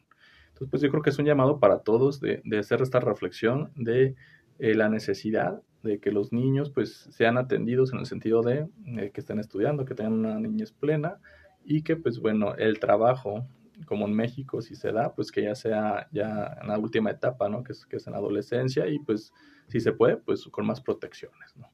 Entonces, 0.48 0.68
pues 0.70 0.82
yo 0.82 0.90
creo 0.90 1.02
que 1.02 1.10
es 1.10 1.18
un 1.18 1.26
llamado 1.26 1.58
para 1.58 1.80
todos 1.80 2.20
de, 2.20 2.42
hacer 2.58 2.80
esta 2.82 3.00
reflexión 3.00 3.72
de 3.76 4.14
eh, 4.58 4.74
la 4.74 4.88
necesidad 4.88 5.62
de 5.82 5.98
que 5.98 6.10
los 6.10 6.32
niños 6.32 6.70
pues 6.70 7.08
sean 7.10 7.36
atendidos 7.36 7.92
en 7.92 7.98
el 7.98 8.06
sentido 8.06 8.42
de 8.42 8.68
que 9.12 9.20
estén 9.20 9.38
estudiando, 9.38 9.84
que 9.84 9.94
tengan 9.94 10.14
una 10.14 10.40
niñez 10.40 10.72
plena 10.72 11.18
y 11.64 11.82
que 11.82 11.96
pues 11.96 12.20
bueno, 12.20 12.54
el 12.54 12.78
trabajo 12.78 13.46
como 13.86 14.06
en 14.06 14.14
México 14.14 14.62
si 14.62 14.76
se 14.76 14.92
da, 14.92 15.14
pues 15.14 15.30
que 15.30 15.42
ya 15.42 15.54
sea 15.54 16.08
ya 16.12 16.56
en 16.60 16.68
la 16.68 16.78
última 16.78 17.10
etapa, 17.10 17.48
¿no? 17.48 17.62
Que 17.62 17.72
es, 17.72 17.84
que 17.84 17.96
es 17.96 18.06
en 18.06 18.12
la 18.12 18.18
adolescencia 18.18 18.86
y 18.86 18.98
pues 18.98 19.32
si 19.68 19.80
se 19.80 19.92
puede, 19.92 20.16
pues 20.16 20.44
con 20.44 20.66
más 20.66 20.80
protecciones, 20.80 21.56
¿no? 21.56 21.70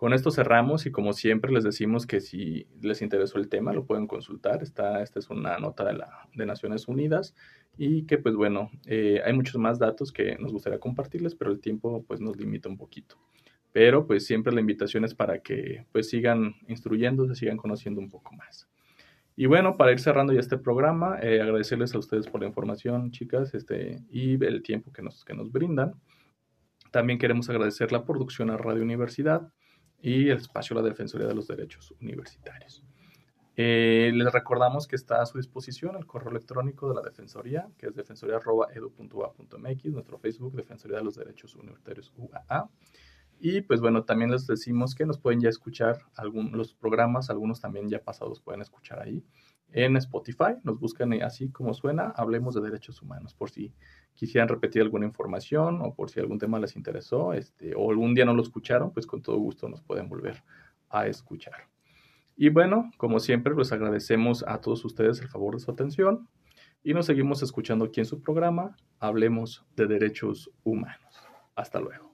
Con 0.00 0.14
esto 0.14 0.30
cerramos 0.30 0.86
y 0.86 0.90
como 0.90 1.12
siempre 1.12 1.52
les 1.52 1.62
decimos 1.62 2.06
que 2.06 2.22
si 2.22 2.66
les 2.80 3.02
interesó 3.02 3.36
el 3.36 3.50
tema 3.50 3.74
lo 3.74 3.84
pueden 3.84 4.06
consultar. 4.06 4.62
Esta, 4.62 5.02
esta 5.02 5.18
es 5.18 5.28
una 5.28 5.58
nota 5.58 5.84
de, 5.84 5.92
la, 5.92 6.26
de 6.34 6.46
Naciones 6.46 6.88
Unidas 6.88 7.34
y 7.76 8.06
que 8.06 8.16
pues 8.16 8.34
bueno, 8.34 8.70
eh, 8.86 9.20
hay 9.22 9.34
muchos 9.34 9.56
más 9.56 9.78
datos 9.78 10.10
que 10.10 10.38
nos 10.38 10.54
gustaría 10.54 10.78
compartirles, 10.78 11.34
pero 11.34 11.50
el 11.50 11.60
tiempo 11.60 12.02
pues 12.08 12.22
nos 12.22 12.38
limita 12.38 12.70
un 12.70 12.78
poquito. 12.78 13.16
Pero 13.72 14.06
pues 14.06 14.24
siempre 14.24 14.54
la 14.54 14.62
invitación 14.62 15.04
es 15.04 15.14
para 15.14 15.40
que 15.40 15.84
pues 15.92 16.08
sigan 16.08 16.54
instruyéndose, 16.66 17.34
sigan 17.34 17.58
conociendo 17.58 18.00
un 18.00 18.08
poco 18.08 18.32
más. 18.32 18.70
Y 19.36 19.44
bueno, 19.44 19.76
para 19.76 19.92
ir 19.92 20.00
cerrando 20.00 20.32
ya 20.32 20.40
este 20.40 20.56
programa, 20.56 21.18
eh, 21.20 21.42
agradecerles 21.42 21.94
a 21.94 21.98
ustedes 21.98 22.26
por 22.26 22.40
la 22.40 22.46
información, 22.46 23.10
chicas, 23.10 23.52
este, 23.52 23.98
y 24.08 24.42
el 24.42 24.62
tiempo 24.62 24.92
que 24.92 25.02
nos, 25.02 25.26
que 25.26 25.34
nos 25.34 25.52
brindan. 25.52 25.92
También 26.90 27.18
queremos 27.18 27.50
agradecer 27.50 27.92
la 27.92 28.06
producción 28.06 28.48
a 28.48 28.56
Radio 28.56 28.82
Universidad, 28.82 29.52
y 30.02 30.28
el 30.28 30.38
espacio 30.38 30.76
de 30.76 30.82
la 30.82 30.88
Defensoría 30.88 31.26
de 31.26 31.34
los 31.34 31.46
Derechos 31.46 31.94
Universitarios. 32.00 32.84
Eh, 33.56 34.10
les 34.14 34.32
recordamos 34.32 34.86
que 34.86 34.96
está 34.96 35.20
a 35.20 35.26
su 35.26 35.36
disposición 35.36 35.96
el 35.96 36.06
correo 36.06 36.30
electrónico 36.30 36.88
de 36.88 36.94
la 36.94 37.02
Defensoría, 37.02 37.68
que 37.76 37.88
es 37.88 37.94
defensoría.edu.ua.mx, 37.94 39.84
nuestro 39.86 40.18
Facebook, 40.18 40.54
Defensoría 40.54 40.98
de 40.98 41.04
los 41.04 41.16
Derechos 41.16 41.54
Universitarios 41.56 42.12
UAA. 42.16 42.70
Y 43.38 43.60
pues 43.62 43.80
bueno, 43.80 44.04
también 44.04 44.30
les 44.30 44.46
decimos 44.46 44.94
que 44.94 45.06
nos 45.06 45.18
pueden 45.18 45.40
ya 45.40 45.48
escuchar 45.48 45.98
algunos 46.16 46.52
los 46.52 46.74
programas, 46.74 47.30
algunos 47.30 47.60
también 47.60 47.88
ya 47.88 48.02
pasados 48.02 48.40
pueden 48.40 48.60
escuchar 48.60 49.00
ahí 49.00 49.24
en 49.72 49.96
Spotify. 49.96 50.54
Nos 50.64 50.78
buscan 50.78 51.12
así 51.22 51.50
como 51.50 51.74
suena, 51.74 52.12
hablemos 52.16 52.54
de 52.54 52.60
derechos 52.60 53.02
humanos, 53.02 53.34
por 53.34 53.50
si 53.50 53.72
quisieran 54.14 54.48
repetir 54.48 54.82
alguna 54.82 55.06
información 55.06 55.80
o 55.82 55.94
por 55.94 56.10
si 56.10 56.20
algún 56.20 56.38
tema 56.38 56.58
les 56.58 56.76
interesó 56.76 57.32
este, 57.32 57.74
o 57.74 57.90
algún 57.90 58.14
día 58.14 58.24
no 58.24 58.34
lo 58.34 58.42
escucharon, 58.42 58.92
pues 58.92 59.06
con 59.06 59.22
todo 59.22 59.38
gusto 59.38 59.68
nos 59.68 59.82
pueden 59.82 60.08
volver 60.08 60.42
a 60.88 61.06
escuchar. 61.06 61.68
Y 62.36 62.48
bueno, 62.48 62.90
como 62.96 63.20
siempre, 63.20 63.54
les 63.54 63.72
agradecemos 63.72 64.44
a 64.46 64.60
todos 64.60 64.84
ustedes 64.84 65.20
el 65.20 65.28
favor 65.28 65.54
de 65.54 65.60
su 65.60 65.70
atención 65.70 66.28
y 66.82 66.94
nos 66.94 67.06
seguimos 67.06 67.42
escuchando 67.42 67.84
aquí 67.84 68.00
en 68.00 68.06
su 68.06 68.22
programa, 68.22 68.76
Hablemos 68.98 69.66
de 69.76 69.86
Derechos 69.86 70.50
Humanos. 70.64 71.28
Hasta 71.54 71.80
luego. 71.80 72.09